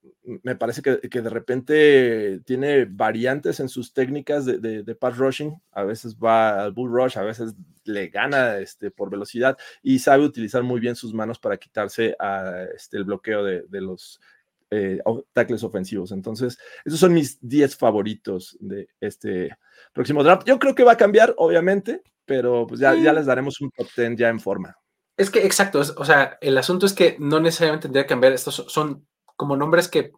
me 0.44 0.56
parece 0.56 0.82
que, 0.82 1.22
de 1.22 1.30
repente 1.30 2.40
tiene 2.46 2.86
variantes 2.86 3.60
en 3.60 3.68
sus 3.68 3.92
técnicas 3.92 4.46
de, 4.46 4.98
pass 4.98 5.18
rushing. 5.18 5.54
A 5.74 5.84
veces 5.84 6.16
va 6.16 6.64
al 6.64 6.72
bull 6.72 6.90
rush, 6.90 7.18
a 7.18 7.24
veces 7.24 7.54
le 7.84 8.08
gana 8.08 8.60
este, 8.60 8.92
por 8.92 9.10
velocidad 9.10 9.58
y 9.82 10.00
sabe 10.00 10.24
utilizar 10.24 10.64
muy 10.64 10.80
bien 10.80 10.96
sus 10.96 11.14
manos 11.14 11.38
para 11.38 11.58
quitarse 11.58 12.16
este, 12.74 12.96
el 12.96 13.04
bloqueo 13.04 13.44
de, 13.44 13.82
los 13.82 14.22
eh, 14.74 15.00
tackles 15.34 15.64
ofensivos. 15.64 16.12
Entonces, 16.12 16.58
esos 16.84 17.00
son 17.00 17.14
mis 17.14 17.38
10 17.42 17.78
favoritos 17.78 18.58
de 18.60 18.90
este 19.00 19.56
próximo 19.94 20.24
draft. 20.24 20.48
Yo 20.48 20.58
creo 20.60 20.74
que 20.74 20.84
va 20.84 20.94
a 20.94 20.98
cambiar, 20.98 21.34
obviamente, 21.38 22.02
pero 22.26 22.66
pues 22.66 22.80
ya, 22.80 22.96
ya 22.96 23.14
les 23.14 23.26
daremos 23.26 23.62
un 23.62 23.70
top 23.72 23.88
10 23.96 24.16
ya 24.18 24.30
en 24.30 24.40
forma. 24.40 24.76
Es 25.16 25.30
que, 25.30 25.46
exacto, 25.46 25.80
o 25.80 26.06
sea, 26.06 26.38
el 26.42 26.58
asunto 26.58 26.86
es 26.86 26.94
que 26.94 27.16
no 27.20 27.40
necesariamente 27.40 27.84
tendría 27.84 28.04
que 28.04 28.10
cambiar, 28.10 28.34
estos 28.34 28.66
son 28.68 29.06
como 29.36 29.56
nombres 29.56 29.88
que, 29.88 30.12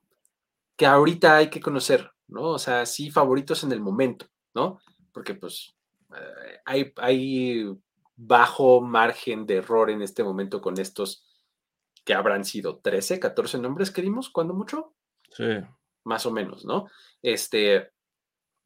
que 0.78 0.86
ahorita 0.86 1.36
hay 1.36 1.50
que 1.50 1.60
conocer, 1.60 2.12
¿no? 2.28 2.44
O 2.44 2.60
sea, 2.60 2.86
sí 2.86 3.12
favoritos 3.12 3.64
en 3.66 3.74
el 3.74 3.82
momento, 3.82 4.28
¿no? 4.54 4.80
Porque 5.12 5.36
pues 5.36 5.76
eh, 6.14 6.60
hay, 6.66 6.94
hay 6.96 7.78
bajo 8.16 8.80
margen 8.80 9.46
de 9.46 9.58
error 9.58 9.90
en 9.90 10.02
este 10.02 10.24
momento 10.24 10.62
con 10.62 10.80
estos 10.80 11.25
que 12.06 12.14
habrán 12.14 12.46
sido 12.46 12.80
13, 12.80 13.20
14 13.20 13.58
nombres 13.58 13.92
que 13.92 14.02
dimos, 14.02 14.30
cuando 14.30 14.54
mucho. 14.54 14.94
Sí. 15.32 15.44
Más 16.06 16.26
o 16.26 16.32
menos, 16.32 16.64
¿no? 16.64 16.88
Este, 17.22 17.92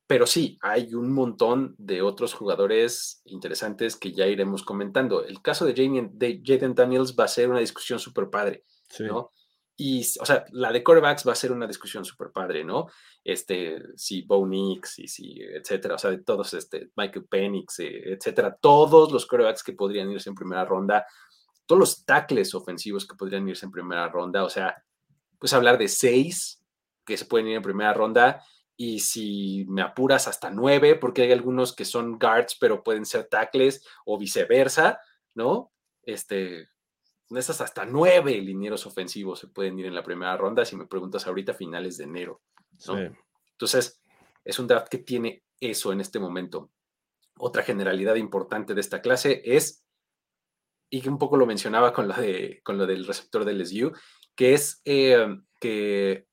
pero 0.10 0.26
sí, 0.26 0.58
hay 0.62 0.96
un 0.96 1.14
montón 1.14 1.76
de 1.78 2.02
otros 2.02 2.34
jugadores 2.34 3.22
interesantes 3.26 3.96
que 3.96 4.12
ya 4.12 4.26
iremos 4.26 4.64
comentando. 4.64 5.24
El 5.24 5.42
caso 5.42 5.66
de 5.66 5.74
Jaden, 5.74 6.76
Daniels 6.76 7.16
va 7.18 7.26
a 7.26 7.28
ser 7.28 7.50
una 7.50 7.60
discusión 7.60 8.00
súper 8.00 8.30
padre, 8.30 8.66
¿no? 9.00 9.32
Y, 9.78 10.02
o 10.20 10.26
sea, 10.26 10.46
la 10.52 10.74
de 10.74 10.84
corebacks 10.84 11.26
va 11.26 11.32
a 11.32 11.36
ser 11.36 11.52
una 11.54 11.66
discusión 11.68 12.04
súper 12.04 12.32
padre, 12.32 12.66
¿no? 12.66 12.88
Este, 13.24 13.82
si 13.96 14.24
Bo 14.24 14.46
Nix 14.46 15.00
y 15.00 15.08
si, 15.08 15.40
etcétera, 15.42 15.96
o 15.96 15.98
sea, 15.98 16.10
de 16.10 16.24
todos, 16.24 16.54
este, 16.54 16.90
Michael 16.98 17.28
Penix, 17.30 17.80
eh, 17.80 18.14
etcétera, 18.14 18.58
todos 18.60 19.14
los 19.14 19.26
corebacks 19.26 19.64
que 19.64 19.74
podrían 19.74 20.12
irse 20.12 20.28
en 20.28 20.36
primera 20.36 20.66
ronda, 20.66 21.06
todos 21.70 21.80
los 21.80 22.04
tackles 22.04 22.56
ofensivos 22.56 23.06
que 23.06 23.16
podrían 23.16 23.48
irse 23.48 23.64
en 23.64 23.72
primera 23.72 24.08
ronda, 24.08 24.44
o 24.44 24.50
sea, 24.50 24.84
pues 25.38 25.54
hablar 25.54 25.78
de 25.78 25.88
seis 25.88 26.66
que 27.06 27.16
se 27.16 27.26
pueden 27.26 27.48
ir 27.48 27.58
en 27.58 27.62
primera 27.62 27.94
ronda 27.94 28.44
y 28.76 29.02
si 29.02 29.66
me 29.70 29.84
apuras 29.84 30.28
hasta 30.28 30.50
nueve, 30.50 30.96
porque 30.96 31.22
hay 31.22 31.32
algunos 31.32 31.76
que 31.76 31.86
son 31.86 32.18
guards, 32.18 32.58
pero 32.60 32.82
pueden 32.82 33.06
ser 33.06 33.26
tackles 33.26 33.86
o 34.04 34.18
viceversa, 34.18 35.00
¿no? 35.36 35.72
Este, 36.02 36.70
esas 37.30 37.62
hasta 37.62 37.86
nueve 37.86 38.42
linieros 38.42 38.88
ofensivos 38.88 39.38
se 39.38 39.48
pueden 39.48 39.78
ir 39.78 39.86
en 39.86 39.94
la 39.94 40.02
primera 40.02 40.36
ronda, 40.38 40.66
si 40.66 40.76
me 40.76 40.88
preguntas 40.88 41.28
ahorita, 41.28 41.54
finales 41.54 41.98
de 41.98 42.06
enero, 42.06 42.42
¿no? 42.88 42.98
Entonces, 43.52 44.02
es 44.44 44.58
un 44.58 44.66
draft 44.66 44.88
que 44.88 44.98
tiene 44.98 45.44
eso 45.60 45.94
en 45.94 46.02
este 46.02 46.18
momento. 46.18 46.72
Otra 47.38 47.62
generalidad 47.62 48.16
importante 48.16 48.74
de 48.74 48.82
esta 48.82 49.02
clase 49.02 49.44
es, 49.46 49.86
y 50.90 51.02
que 51.02 51.10
un 51.10 51.18
poco 51.18 51.38
lo 51.38 51.46
mencionaba 51.46 51.94
con 51.94 52.08
lo, 52.08 52.14
de, 52.16 52.62
con 52.64 52.78
lo 52.78 52.88
del 52.88 53.06
receptor 53.06 53.46
del 53.46 53.66
SU, 53.66 53.92
que 54.36 54.54
es 54.54 54.82
eh, 54.86 55.28
que 55.60 56.28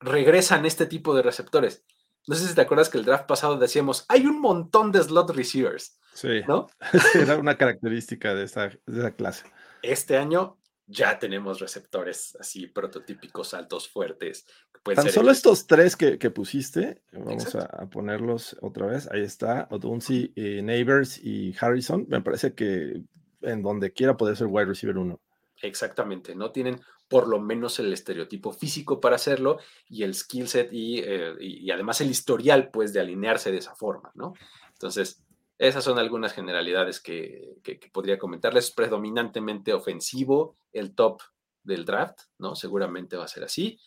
regresan 0.00 0.66
este 0.66 0.86
tipo 0.86 1.14
de 1.14 1.22
receptores. 1.22 1.84
No 2.26 2.34
sé 2.34 2.48
si 2.48 2.54
te 2.54 2.60
acuerdas 2.60 2.88
que 2.88 2.98
el 2.98 3.04
draft 3.04 3.26
pasado 3.26 3.56
decíamos, 3.56 4.04
hay 4.08 4.26
un 4.26 4.40
montón 4.40 4.90
de 4.90 5.02
slot 5.02 5.30
receivers. 5.30 5.98
Sí, 6.12 6.40
¿no? 6.48 6.66
Era 7.14 7.36
una 7.36 7.56
característica 7.56 8.34
de 8.34 8.44
esa, 8.44 8.70
clase. 9.16 9.44
Este 9.82 10.16
año 10.16 10.58
ya 10.86 11.18
tenemos 11.18 11.60
receptores 11.60 12.36
así 12.40 12.66
prototípicos, 12.66 13.54
altos, 13.54 13.88
fuertes. 13.88 14.46
Tan 14.94 15.10
solo 15.10 15.32
estos 15.32 15.66
tres 15.66 15.96
que, 15.96 16.30
pusiste, 16.30 17.02
vamos 17.12 17.54
a, 17.56 17.88
ponerlos 17.90 18.56
otra 18.60 18.86
vez. 18.86 19.08
Ahí 19.10 19.22
está, 19.22 19.66
Odunsi, 19.70 20.32
eh, 20.36 20.62
Neighbors 20.62 21.18
y 21.22 21.54
Harrison. 21.60 22.06
Me 22.08 22.20
parece 22.20 22.54
que 22.54 23.02
en 23.46 23.62
donde 23.62 23.92
quiera 23.92 24.16
puede 24.16 24.36
ser 24.36 24.46
wide 24.48 24.66
receiver 24.66 24.98
uno. 24.98 25.20
Exactamente, 25.62 26.34
no 26.34 26.52
tienen 26.52 26.80
por 27.08 27.28
lo 27.28 27.40
menos 27.40 27.78
el 27.78 27.92
estereotipo 27.92 28.52
físico 28.52 29.00
para 29.00 29.16
hacerlo 29.16 29.58
y 29.88 30.02
el 30.02 30.14
skill 30.14 30.48
set 30.48 30.70
eh, 30.72 31.34
y, 31.40 31.70
además 31.70 32.00
el 32.00 32.10
historial, 32.10 32.70
pues, 32.70 32.92
de 32.92 33.00
alinearse 33.00 33.52
de 33.52 33.58
esa 33.58 33.74
forma, 33.74 34.10
¿no? 34.14 34.34
Entonces, 34.72 35.22
esas 35.58 35.84
son 35.84 35.98
algunas 35.98 36.32
generalidades 36.32 37.00
que, 37.00 37.56
podría 37.92 38.18
comentarles. 38.18 38.72
Predominantemente 38.72 39.72
ofensivo 39.72 40.56
el 40.72 40.94
top 40.94 41.22
del 41.62 41.84
draft, 41.84 42.22
¿no? 42.38 42.56
Seguramente 42.56 43.16
va 43.16 43.24
a 43.24 43.28
ser 43.28 43.44
así. 43.44 43.78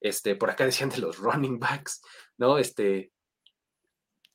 Este, 0.00 0.34
por 0.34 0.50
acá 0.50 0.64
decían 0.64 0.88
de 0.88 0.98
los 0.98 1.18
running 1.18 1.60
backs, 1.60 2.02
¿no? 2.38 2.58
Este, 2.58 3.12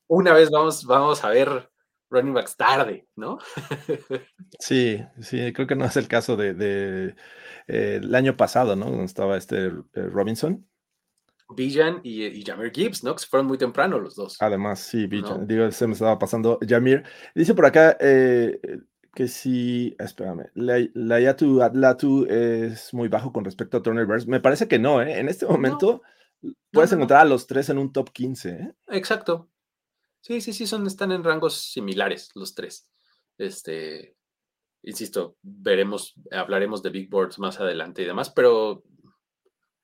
una 0.07 0.33
vez 0.33 0.49
vamos, 0.49 0.85
vamos 0.85 1.23
a 1.23 1.29
ver 1.29 1.69
running 2.10 2.34
backs 2.34 2.56
tarde, 2.56 3.08
¿no? 3.15 3.39
sí, 4.60 5.04
sí, 5.22 5.54
creo 5.54 5.67
que 5.67 5.76
no 5.76 5.86
es 5.86 5.98
el 5.98 6.08
caso 6.08 6.36
de 6.38 7.15
eh, 7.67 8.00
el 8.02 8.15
año 8.15 8.38
pasado, 8.38 8.76
¿no? 8.76 8.86
Donde 8.86 9.06
estaba 9.06 9.38
este 9.38 9.67
eh, 9.67 9.74
Robinson. 9.93 10.65
Bijan 11.50 12.02
y, 12.04 12.26
y, 12.26 12.43
Jamir 12.43 12.72
Gibbs, 12.72 13.04
¿no? 13.04 13.15
Que 13.15 13.26
fueron 13.26 13.48
muy 13.48 13.58
temprano 13.58 14.00
los 14.00 14.15
dos. 14.15 14.38
Además, 14.39 14.80
sí, 14.80 15.08
Bijan. 15.08 15.48
Digo, 15.48 15.70
se 15.72 15.88
me 15.88 15.93
estaba 15.93 16.20
pasando 16.20 16.60
Jamir. 16.67 17.04
Dice 17.36 17.54
por 17.54 17.65
acá 17.65 17.96
eh, 18.00 18.60
que 19.13 19.28
sí, 19.28 19.96
espérame, 19.98 20.50
la, 20.56 20.86
la 20.93 21.20
Yatu 21.20 21.62
Atlatu 21.62 22.26
es 22.26 22.93
muy 22.93 23.08
bajo 23.08 23.32
con 23.32 23.46
respecto 23.46 23.78
a 23.78 23.82
Turner 23.82 24.06
Burns. 24.06 24.28
Me 24.28 24.41
parece 24.41 24.67
que 24.67 24.80
no, 24.80 25.02
¿eh? 25.02 25.20
En 25.20 25.30
este 25.30 25.46
momento 25.46 26.02
puedes 26.72 26.91
encontrar 26.91 27.22
a 27.22 27.26
los 27.26 27.48
tres 27.48 27.70
en 27.70 27.78
un 27.78 27.91
top 27.91 28.12
15, 28.12 28.50
¿eh? 28.50 28.74
Exacto. 28.89 29.50
Sí, 30.21 30.41
sí, 30.41 30.53
sí, 30.53 30.67
son, 30.67 30.86
están 30.88 31.12
en 31.12 31.23
rangos 31.23 31.56
similares 31.71 32.32
los 32.36 32.53
tres. 32.53 32.89
Este, 33.38 34.17
insisto, 34.84 35.38
veremos, 35.41 36.15
hablaremos 36.32 36.82
de 36.84 36.89
big 36.89 37.10
boards 37.10 37.39
más 37.39 37.60
adelante 37.60 38.01
y 38.01 38.06
demás, 38.06 38.30
pero 38.30 38.84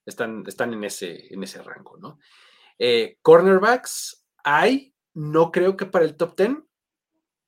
están, 0.05 0.43
están 0.47 0.73
en, 0.73 0.83
ese, 0.83 1.33
en 1.33 1.43
ese 1.43 1.61
rango, 1.61 1.97
¿no? 1.97 2.19
Eh, 2.79 3.17
cornerbacks 3.21 4.25
hay, 4.43 4.93
no 5.13 5.51
creo 5.51 5.77
que 5.77 5.85
para 5.85 6.05
el 6.05 6.15
top 6.17 6.35
10, 6.37 6.57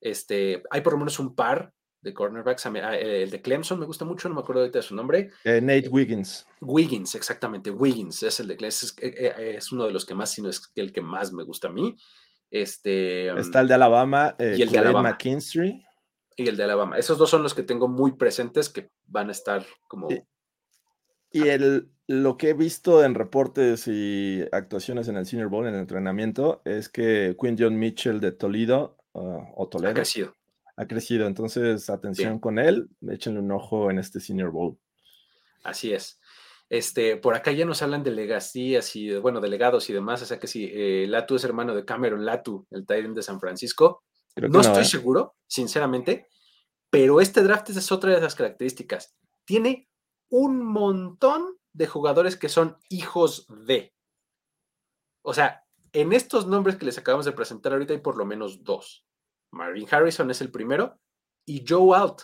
este, 0.01 0.63
hay 0.69 0.81
por 0.81 0.93
lo 0.93 0.99
menos 0.99 1.19
un 1.19 1.35
par 1.35 1.73
de 2.05 2.13
cornerbacks. 2.13 2.65
Ah, 2.67 2.95
el 2.95 3.31
de 3.31 3.41
Clemson 3.41 3.79
me 3.79 3.85
gusta 3.85 4.05
mucho, 4.05 4.29
no 4.29 4.35
me 4.35 4.41
acuerdo 4.41 4.61
ahorita 4.61 4.79
de 4.79 4.83
su 4.83 4.95
nombre. 4.95 5.31
Eh, 5.43 5.59
Nate 5.59 5.89
Wiggins. 5.89 6.47
Wiggins, 6.61 7.15
exactamente. 7.15 7.71
Wiggins 7.71 8.21
es 8.23 8.39
el 8.39 8.47
de 8.47 8.55
Clemson. 8.55 8.89
Es, 8.99 9.15
eh, 9.17 9.55
es, 9.57 9.71
uno 9.71 9.85
de 9.85 9.91
los 9.91 10.05
que 10.05 10.13
más, 10.13 10.31
si 10.31 10.41
no 10.41 10.49
es 10.49 10.71
el 10.75 10.93
que 10.93 11.01
más 11.01 11.33
me 11.33 11.43
gusta 11.43 11.67
a 11.67 11.71
mí. 11.71 11.95
Este, 12.51 13.29
Está 13.39 13.61
el 13.61 13.67
de 13.67 13.73
Alabama, 13.73 14.35
y 14.39 14.61
el 14.61 14.69
de 14.69 14.79
Alabama. 14.79 15.11
McKinstry 15.11 15.85
y 16.37 16.47
el 16.47 16.57
de 16.57 16.63
Alabama. 16.63 16.97
Esos 16.97 17.17
dos 17.17 17.29
son 17.29 17.43
los 17.43 17.53
que 17.53 17.63
tengo 17.63 17.87
muy 17.87 18.13
presentes 18.13 18.69
que 18.69 18.91
van 19.05 19.29
a 19.29 19.31
estar 19.31 19.65
como... 19.87 20.09
Y 21.31 21.49
el, 21.49 21.89
lo 22.07 22.37
que 22.37 22.49
he 22.49 22.53
visto 22.53 23.03
en 23.03 23.13
reportes 23.13 23.87
y 23.87 24.43
actuaciones 24.51 25.07
en 25.07 25.17
el 25.17 25.25
Senior 25.25 25.49
Bowl, 25.49 25.67
en 25.67 25.73
el 25.73 25.81
entrenamiento, 25.81 26.61
es 26.63 26.87
que 26.87 27.35
Quinn 27.39 27.57
John 27.59 27.77
Mitchell 27.77 28.21
de 28.21 28.31
Toledo, 28.31 28.97
uh, 29.13 29.41
o 29.55 29.67
Toledo, 29.67 29.91
ha 29.91 29.93
crecido. 29.93 30.33
Ha 30.77 30.87
crecido, 30.87 31.27
entonces 31.27 31.89
atención 31.89 32.39
con 32.39 32.59
él, 32.59 32.89
échenle 33.09 33.39
un 33.39 33.51
ojo 33.51 33.89
en 33.91 33.99
este 33.99 34.19
Senior 34.19 34.51
Bowl. 34.51 34.77
Así 35.63 35.93
es. 35.93 36.19
Este, 36.69 37.17
por 37.17 37.35
acá 37.35 37.51
ya 37.51 37.65
nos 37.65 37.81
hablan 37.81 38.03
de 38.03 38.11
legasías 38.11 38.95
y, 38.95 39.15
bueno, 39.17 39.39
delegados 39.39 39.89
y 39.89 39.93
demás, 39.93 40.21
o 40.23 40.25
sea 40.25 40.39
que 40.39 40.47
si 40.47 40.65
eh, 40.73 41.05
Latu 41.07 41.35
es 41.35 41.43
hermano 41.43 41.75
de 41.75 41.85
Cameron 41.85 42.25
Latu, 42.25 42.65
el 42.71 42.85
Tyrant 42.85 43.15
de 43.15 43.21
San 43.23 43.39
Francisco. 43.39 44.03
No, 44.35 44.61
estoy 44.61 44.81
¿eh? 44.81 44.85
seguro, 44.85 45.35
sinceramente, 45.47 46.27
pero 46.89 47.21
este 47.21 47.41
draft 47.43 47.69
es 47.69 47.91
otra 47.91 48.11
de 48.11 48.17
esas 48.17 48.35
características. 48.35 49.15
Tiene 49.45 49.87
un 50.29 50.65
montón 50.65 51.57
de 51.71 51.87
jugadores 51.87 52.35
que 52.35 52.49
son 52.49 52.77
hijos 52.89 53.47
de. 53.65 53.93
O 55.21 55.33
sea, 55.33 55.63
en 55.93 56.11
estos 56.11 56.47
nombres 56.47 56.75
que 56.75 56.85
les 56.85 56.97
acabamos 56.97 57.25
de 57.25 57.31
presentar 57.31 57.71
ahorita 57.71 57.93
hay 57.93 57.99
por 57.99 58.17
lo 58.17 58.25
menos 58.25 58.63
dos. 58.63 59.05
Marvin 59.51 59.87
Harrison 59.89 60.29
es 60.31 60.41
el 60.41 60.51
primero 60.51 60.99
y 61.45 61.63
Joe 61.65 61.97
Alt 61.97 62.23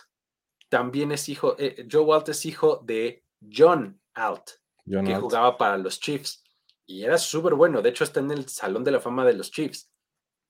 también 0.68 1.12
es 1.12 1.28
hijo, 1.28 1.54
eh, 1.58 1.86
Joe 1.90 2.14
Alt 2.14 2.30
es 2.30 2.44
hijo 2.44 2.82
de 2.84 3.24
John 3.40 4.01
Alt, 4.14 4.50
que 4.84 5.16
jugaba 5.16 5.56
para 5.56 5.78
los 5.78 6.00
Chiefs 6.00 6.42
y 6.86 7.04
era 7.04 7.18
súper 7.18 7.54
bueno. 7.54 7.82
De 7.82 7.90
hecho, 7.90 8.04
está 8.04 8.20
en 8.20 8.30
el 8.30 8.48
Salón 8.48 8.84
de 8.84 8.90
la 8.90 9.00
Fama 9.00 9.24
de 9.24 9.34
los 9.34 9.50
Chiefs. 9.50 9.92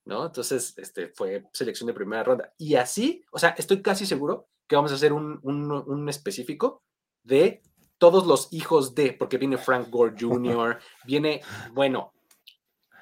¿no? 0.05 0.25
Entonces, 0.25 0.73
este, 0.77 1.09
fue 1.09 1.45
selección 1.53 1.87
de 1.87 1.93
primera 1.93 2.23
ronda. 2.23 2.53
Y 2.57 2.75
así, 2.75 3.23
o 3.31 3.39
sea, 3.39 3.49
estoy 3.57 3.81
casi 3.81 4.05
seguro 4.05 4.47
que 4.67 4.75
vamos 4.75 4.91
a 4.91 4.95
hacer 4.95 5.13
un, 5.13 5.39
un, 5.43 6.09
específico 6.09 6.83
de 7.23 7.61
todos 7.97 8.25
los 8.25 8.51
hijos 8.51 8.95
de, 8.95 9.13
porque 9.13 9.37
viene 9.37 9.57
Frank 9.57 9.89
Gore 9.89 10.15
Jr., 10.19 10.79
viene, 11.05 11.41
bueno, 11.71 12.13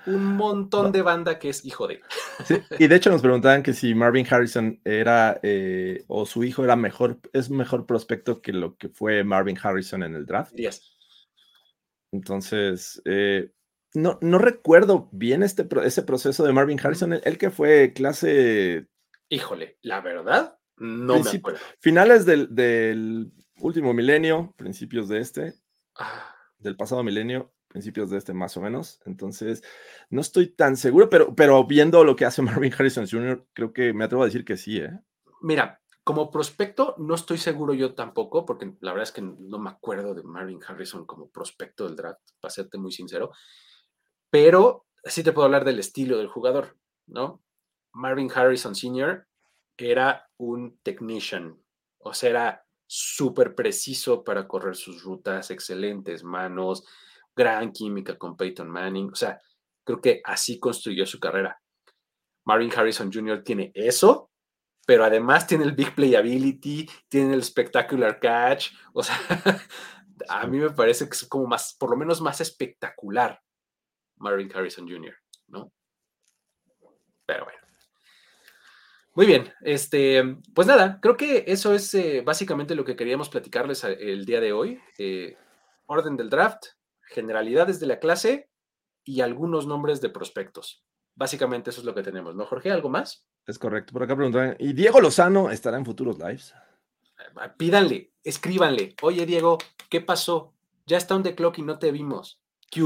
un 0.06 0.36
montón 0.36 0.92
de 0.92 1.02
banda 1.02 1.38
que 1.40 1.50
es 1.50 1.66
hijo 1.66 1.88
de. 1.88 2.02
Y 2.80 2.88
de 2.88 2.96
hecho 2.96 3.10
nos 3.10 3.22
preguntaban 3.22 3.64
que 3.64 3.74
si 3.74 3.94
Marvin 3.94 4.28
Harrison 4.30 4.80
era, 4.84 5.40
eh, 5.44 6.04
o 6.08 6.26
su 6.26 6.44
hijo 6.44 6.64
era 6.64 6.76
mejor, 6.76 7.20
es 7.34 7.50
mejor 7.50 7.86
prospecto 7.86 8.42
que 8.42 8.54
lo 8.54 8.78
que 8.78 8.90
fue 8.90 9.24
Marvin 9.24 9.58
Harrison 9.62 10.04
en 10.04 10.16
el 10.16 10.26
draft. 10.26 10.54
Entonces, 12.12 13.02
eh, 13.06 13.52
no, 13.94 14.18
no 14.22 14.38
recuerdo 14.38 15.10
bien 15.12 15.44
este, 15.44 15.68
ese 15.84 16.04
proceso 16.04 16.44
de 16.44 16.54
Marvin 16.54 16.80
Harrison, 16.82 17.14
el, 17.14 17.38
que 17.38 17.50
fue 17.50 17.94
clase... 17.94 18.88
Híjole, 19.30 19.78
la 19.82 20.02
verdad, 20.02 20.58
no 20.78 21.20
me 21.20 21.30
acuerdo. 21.30 21.60
Finales 21.80 22.26
del, 22.26 23.32
último 23.60 23.94
milenio, 23.94 24.54
principios 24.58 25.08
de 25.08 25.20
este, 25.20 25.54
ah. 25.98 26.36
del 26.58 26.76
pasado 26.76 27.04
milenio, 27.04 27.54
principios 27.72 28.10
de 28.10 28.18
este 28.18 28.34
más 28.34 28.58
o 28.58 28.62
menos. 28.62 29.02
Entonces, 29.06 29.64
no 30.10 30.22
estoy 30.22 30.48
tan 30.48 30.78
seguro, 30.78 31.10
pero, 31.10 31.34
pero 31.36 31.66
viendo 31.66 32.04
lo 32.04 32.16
que 32.16 32.26
hace 32.26 32.42
Marvin 32.42 32.74
Harrison 32.74 33.08
Jr., 33.08 33.48
creo 33.54 33.74
que 33.74 33.94
me 33.94 34.06
atrevo 34.06 34.24
a 34.24 34.28
decir 34.28 34.46
que 34.46 34.58
sí, 34.58 34.78
¿eh? 34.78 35.00
Mira, 35.42 35.82
como 36.04 36.30
prospecto, 36.30 36.96
no 36.98 37.16
estoy 37.16 37.38
seguro 37.38 37.74
yo 37.74 37.96
tampoco, 37.96 38.46
porque 38.46 38.74
la 38.82 38.92
verdad 38.92 39.08
es 39.08 39.12
que 39.12 39.22
no 39.22 39.60
me 39.60 39.70
acuerdo 39.70 40.14
de 40.14 40.24
Marvin 40.24 40.60
Harrison 40.68 41.06
como 41.06 41.30
prospecto 41.30 41.86
del 41.86 41.96
draft, 41.96 42.22
para 42.40 42.52
serte 42.52 42.78
muy 42.78 42.92
sincero 42.92 43.32
pero 44.32 44.88
sí 45.04 45.24
te 45.24 45.34
puedo 45.34 45.46
hablar 45.46 45.66
del 45.66 45.78
estilo 45.78 46.18
del 46.18 46.28
jugador, 46.28 46.78
¿no? 47.06 47.44
Marvin 47.94 48.32
Harrison 48.34 48.74
Sr. 48.74 49.28
era 49.78 50.30
un 50.38 50.80
technician, 50.82 51.62
o 52.00 52.14
sea, 52.14 52.30
era 52.30 52.66
súper 52.88 53.54
preciso 53.54 54.24
para 54.24 54.48
correr 54.48 54.76
sus 54.76 55.04
rutas, 55.04 55.52
excelentes 55.52 56.24
manos, 56.24 56.86
gran 57.36 57.72
química 57.72 58.18
con 58.18 58.36
Peyton 58.36 58.70
Manning, 58.70 59.12
o 59.12 59.16
sea, 59.16 59.42
creo 59.84 60.02
que 60.02 60.22
así 60.24 60.60
construyó 60.60 61.06
su 61.06 61.20
carrera. 61.20 61.60
Marvin 62.46 62.72
Harrison 62.76 63.12
Jr. 63.12 63.44
tiene 63.44 63.72
eso, 63.74 64.32
pero 64.86 65.06
además 65.06 65.48
tiene 65.48 65.64
el 65.64 65.74
big 65.74 65.94
playability, 65.96 66.90
tiene 67.08 67.34
el 67.34 67.44
spectacular 67.44 68.20
catch, 68.20 68.72
o 68.94 69.04
sea, 69.04 69.18
a 70.30 70.48
mí 70.48 70.58
me 70.58 70.72
parece 70.72 71.06
que 71.06 71.16
es 71.16 71.26
como 71.28 71.48
más, 71.48 71.76
por 71.80 71.90
lo 71.90 71.98
menos 71.98 72.22
más 72.22 72.42
espectacular 72.42 73.42
Marvin 74.18 74.52
Harrison 74.54 74.88
Jr., 74.88 75.16
¿no? 75.48 75.72
Pero 77.26 77.46
bueno. 77.46 77.60
Muy 79.14 79.26
bien, 79.26 79.54
este, 79.62 80.38
pues 80.56 80.68
nada, 80.68 81.00
creo 81.02 81.18
que 81.18 81.44
eso 81.48 81.74
es 81.74 81.94
eh, 81.96 82.22
básicamente 82.26 82.76
lo 82.76 82.86
que 82.86 82.96
queríamos 82.96 83.28
platicarles 83.28 83.84
el 83.84 84.26
día 84.26 84.40
de 84.40 84.54
hoy. 84.54 84.80
Eh, 84.98 85.36
orden 85.86 86.16
del 86.16 86.30
draft, 86.30 86.68
generalidades 87.12 87.80
de 87.80 87.88
la 87.88 88.00
clase 88.00 88.50
y 89.04 89.22
algunos 89.22 89.68
nombres 89.68 90.02
de 90.02 90.10
prospectos. 90.10 90.84
Básicamente 91.16 91.70
eso 91.70 91.82
es 91.82 91.86
lo 91.86 91.94
que 91.94 92.04
tenemos, 92.04 92.36
¿no, 92.36 92.46
Jorge? 92.46 92.72
¿Algo 92.72 92.90
más? 92.90 93.26
Es 93.46 93.60
correcto. 93.60 93.94
Por 93.94 94.04
acá 94.04 94.16
preguntan, 94.16 94.56
¿y 94.60 94.74
Diego 94.74 95.02
Lozano 95.02 95.52
estará 95.52 95.78
en 95.78 95.86
futuros 95.86 96.18
lives? 96.18 96.54
Pídanle, 97.58 98.14
escríbanle. 98.24 98.96
Oye, 99.02 99.26
Diego, 99.26 99.58
¿qué 99.90 100.02
pasó? 100.02 100.54
Ya 100.86 100.98
está 100.98 101.16
un 101.16 101.24
the 101.24 101.36
clock 101.36 101.60
y 101.60 101.62
no 101.62 101.78
te 101.78 101.92
vimos. 101.92 102.41
¿Qué? 102.72 102.82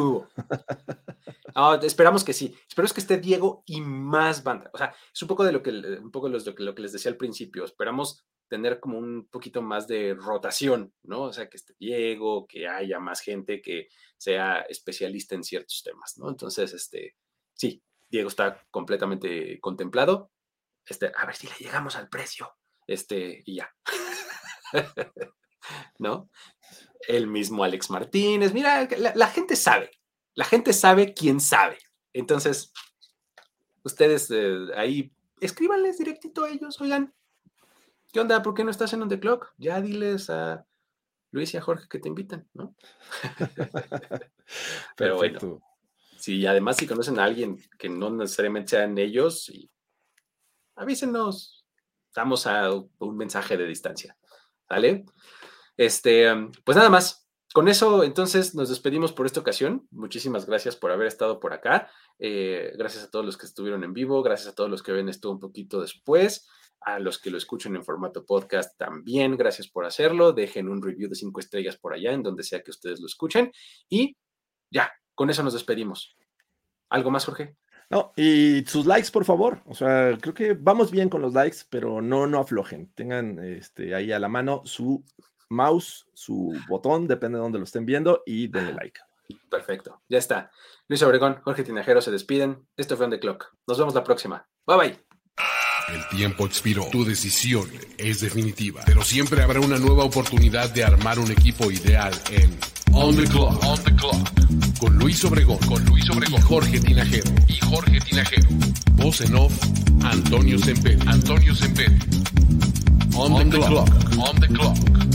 Ah, 1.58 1.80
esperamos 1.84 2.26
que 2.26 2.34
sí. 2.34 2.54
Espero 2.68 2.88
que 2.90 3.00
esté 3.00 3.18
Diego 3.18 3.64
y 3.66 3.80
más 3.80 4.44
banda. 4.44 4.70
O 4.74 4.78
sea, 4.78 4.94
es 5.14 5.22
un 5.22 5.28
poco 5.30 5.46
de 5.46 5.54
lo 5.54 5.64
que, 5.64 5.70
un 5.70 6.12
poco 6.12 6.28
lo, 6.28 6.76
que 6.76 6.82
les 6.82 6.92
decía 6.92 7.10
al 7.10 7.18
principio. 7.18 7.64
Esperamos 7.64 8.26
tener 8.50 8.82
como 8.82 8.98
un 8.98 9.28
poquito 9.30 9.62
más 9.62 9.88
de 9.88 10.16
rotación, 10.16 10.94
¿no? 11.04 11.22
O 11.22 11.34
sea, 11.34 11.50
que 11.50 11.56
esté 11.56 11.74
Diego, 11.80 12.46
que 12.46 12.68
haya 12.68 13.00
más 13.00 13.22
gente 13.22 13.62
que 13.62 13.88
sea 14.18 14.62
especialista 14.68 15.36
en 15.36 15.46
ciertos 15.46 15.82
temas, 15.82 16.18
¿no? 16.18 16.30
Entonces, 16.30 16.74
este, 16.74 17.16
sí, 17.54 17.82
Diego 18.10 18.28
está 18.28 18.62
completamente 18.70 19.60
contemplado. 19.62 20.32
Este, 20.86 21.12
a 21.16 21.26
ver 21.26 21.36
si 21.36 21.48
le 21.48 21.56
llegamos 21.58 21.96
al 21.96 22.10
precio. 22.10 22.54
Este, 22.86 23.44
y 23.46 23.56
ya. 23.56 23.74
¿No? 26.00 26.30
El 27.08 27.28
mismo 27.28 27.64
Alex 27.64 27.90
Martínez. 27.90 28.54
Mira, 28.54 28.88
la 29.16 29.28
gente 29.28 29.56
sabe, 29.56 29.92
la 30.34 30.46
gente 30.46 30.74
sabe 30.74 31.14
quién 31.14 31.40
sabe. 31.40 31.78
Entonces, 32.14 32.72
ustedes 33.84 34.30
eh, 34.32 34.68
ahí 34.76 35.12
escríbanles 35.40 35.98
directito 35.98 36.44
a 36.44 36.50
ellos, 36.50 36.80
oigan, 36.82 37.14
¿qué 38.12 38.20
onda? 38.20 38.42
¿Por 38.42 38.54
qué 38.54 38.64
no 38.64 38.72
estás 38.72 38.94
en 38.94 39.02
On 39.02 39.10
The 39.10 39.20
Clock? 39.20 39.54
Ya 39.58 39.82
diles 39.82 40.30
a 40.30 40.66
Luis 41.32 41.54
y 41.54 41.58
a 41.58 41.62
Jorge 41.62 41.88
que 41.90 42.00
te 42.00 42.08
invitan, 42.08 42.48
¿no? 42.54 42.76
Pero 44.96 45.18
bueno, 45.18 45.62
si 46.18 46.46
además 46.46 46.78
si 46.78 46.88
conocen 46.88 47.20
a 47.20 47.26
alguien 47.26 47.58
que 47.78 47.90
no 47.90 48.10
necesariamente 48.10 48.72
sean 48.72 48.98
ellos, 48.98 49.52
avísenos, 50.76 51.66
damos 52.16 52.48
a 52.48 52.72
un 52.72 53.18
mensaje 53.18 53.58
de 53.58 53.68
distancia, 53.68 54.18
¿vale? 54.70 55.06
Este, 55.78 56.28
pues 56.64 56.78
nada 56.78 56.90
más, 56.90 57.26
con 57.56 57.70
eso, 57.70 58.04
entonces, 58.04 58.54
nos 58.54 58.68
despedimos 58.68 59.14
por 59.14 59.26
esta 59.26 59.40
ocasión. 59.40 59.88
Muchísimas 59.92 60.46
gracias 60.46 60.76
por 60.76 60.92
haber 60.92 61.08
estado 61.08 61.40
por 61.40 61.54
acá. 61.54 61.90
Eh, 62.20 62.74
gracias 62.78 63.06
a 63.06 63.10
todos 63.10 63.26
los 63.26 63.38
que 63.38 63.46
estuvieron 63.46 63.82
en 63.86 63.94
vivo. 63.94 64.22
Gracias 64.24 64.50
a 64.50 64.56
todos 64.56 64.70
los 64.70 64.84
que 64.84 64.92
ven 64.92 65.08
esto 65.08 65.32
un 65.32 65.40
poquito 65.40 65.80
después. 65.80 66.50
A 66.82 67.00
los 67.00 67.18
que 67.18 67.32
lo 67.32 67.38
escuchen 67.38 67.74
en 67.78 67.86
formato 67.86 68.26
podcast 68.26 68.78
también, 68.78 69.38
gracias 69.38 69.70
por 69.70 69.86
hacerlo. 69.86 70.34
Dejen 70.34 70.68
un 70.68 70.84
review 70.84 71.08
de 71.08 71.16
cinco 71.16 71.40
estrellas 71.40 71.78
por 71.78 71.94
allá, 71.94 72.12
en 72.12 72.24
donde 72.24 72.44
sea 72.44 72.62
que 72.62 72.72
ustedes 72.72 73.00
lo 73.00 73.06
escuchen. 73.06 73.54
Y 73.88 74.18
ya, 74.70 74.92
con 75.14 75.30
eso 75.30 75.42
nos 75.42 75.54
despedimos. 75.54 76.18
¿Algo 76.90 77.10
más, 77.10 77.24
Jorge? 77.24 77.56
No, 77.90 78.12
y 78.18 78.66
sus 78.66 78.86
likes, 78.86 79.12
por 79.12 79.24
favor. 79.24 79.62
O 79.66 79.74
sea, 79.74 80.18
creo 80.20 80.34
que 80.34 80.54
vamos 80.54 80.92
bien 80.92 81.08
con 81.08 81.22
los 81.22 81.34
likes, 81.34 81.60
pero 81.70 82.02
no, 82.02 82.28
no 82.28 82.40
aflojen. 82.40 82.92
Tengan 82.94 83.40
este, 83.40 83.96
ahí 83.96 84.12
a 84.12 84.20
la 84.20 84.28
mano 84.28 84.62
su 84.66 85.06
mouse, 85.50 86.06
su 86.14 86.54
botón, 86.68 87.08
depende 87.08 87.38
de 87.38 87.44
dónde 87.44 87.60
lo 87.60 87.66
estén 87.66 87.86
viendo, 87.86 88.24
y 88.26 88.48
denle 88.48 88.74
like. 88.74 89.00
Perfecto, 89.50 90.02
ya 90.08 90.18
está. 90.18 90.52
Luis 90.88 91.02
Obregón, 91.02 91.42
Jorge 91.44 91.64
Tinajero 91.64 92.02
se 92.02 92.12
despiden. 92.12 92.68
Esto 92.78 92.96
fue 92.96 93.06
On 93.06 93.12
The 93.12 93.20
Clock. 93.20 93.54
Nos 93.68 93.78
vemos 93.78 93.96
la 93.96 94.04
próxima. 94.04 94.48
Bye 94.68 94.78
bye. 94.78 95.06
El 95.88 96.08
tiempo 96.10 96.46
expiró. 96.46 96.88
Tu 96.92 97.06
decisión 97.06 97.70
es 97.98 98.22
definitiva. 98.22 98.82
Pero 98.86 99.04
siempre 99.04 99.42
habrá 99.44 99.60
una 99.60 99.78
nueva 99.78 100.04
oportunidad 100.04 100.70
de 100.72 100.84
armar 100.84 101.20
un 101.20 101.32
equipo 101.32 101.70
ideal 101.72 102.14
en 102.32 102.58
On 102.92 103.16
the 103.16 103.24
Clock. 103.26 103.64
On 103.64 103.84
the 103.84 103.96
Clock. 103.96 104.80
Con 104.80 104.98
Luis 104.98 105.24
Obregón. 105.26 105.60
Con 105.68 105.84
Luis 105.86 106.10
Obregón. 106.10 106.42
Jorge 106.42 106.80
Tinajero. 106.80 107.32
Y 107.48 107.58
Jorge 107.66 108.00
Tinajero. 108.00 108.48
Voz 108.94 109.22
en 109.22 109.36
off. 109.36 109.54
Antonio 110.04 110.58
Semper. 110.58 110.98
Antonio 111.08 111.54
Semper. 111.54 111.92
On, 113.18 113.50
the, 113.50 113.58
clock. 113.58 113.90
On 114.18 114.40
the 114.40 114.48
Clock. 114.48 115.15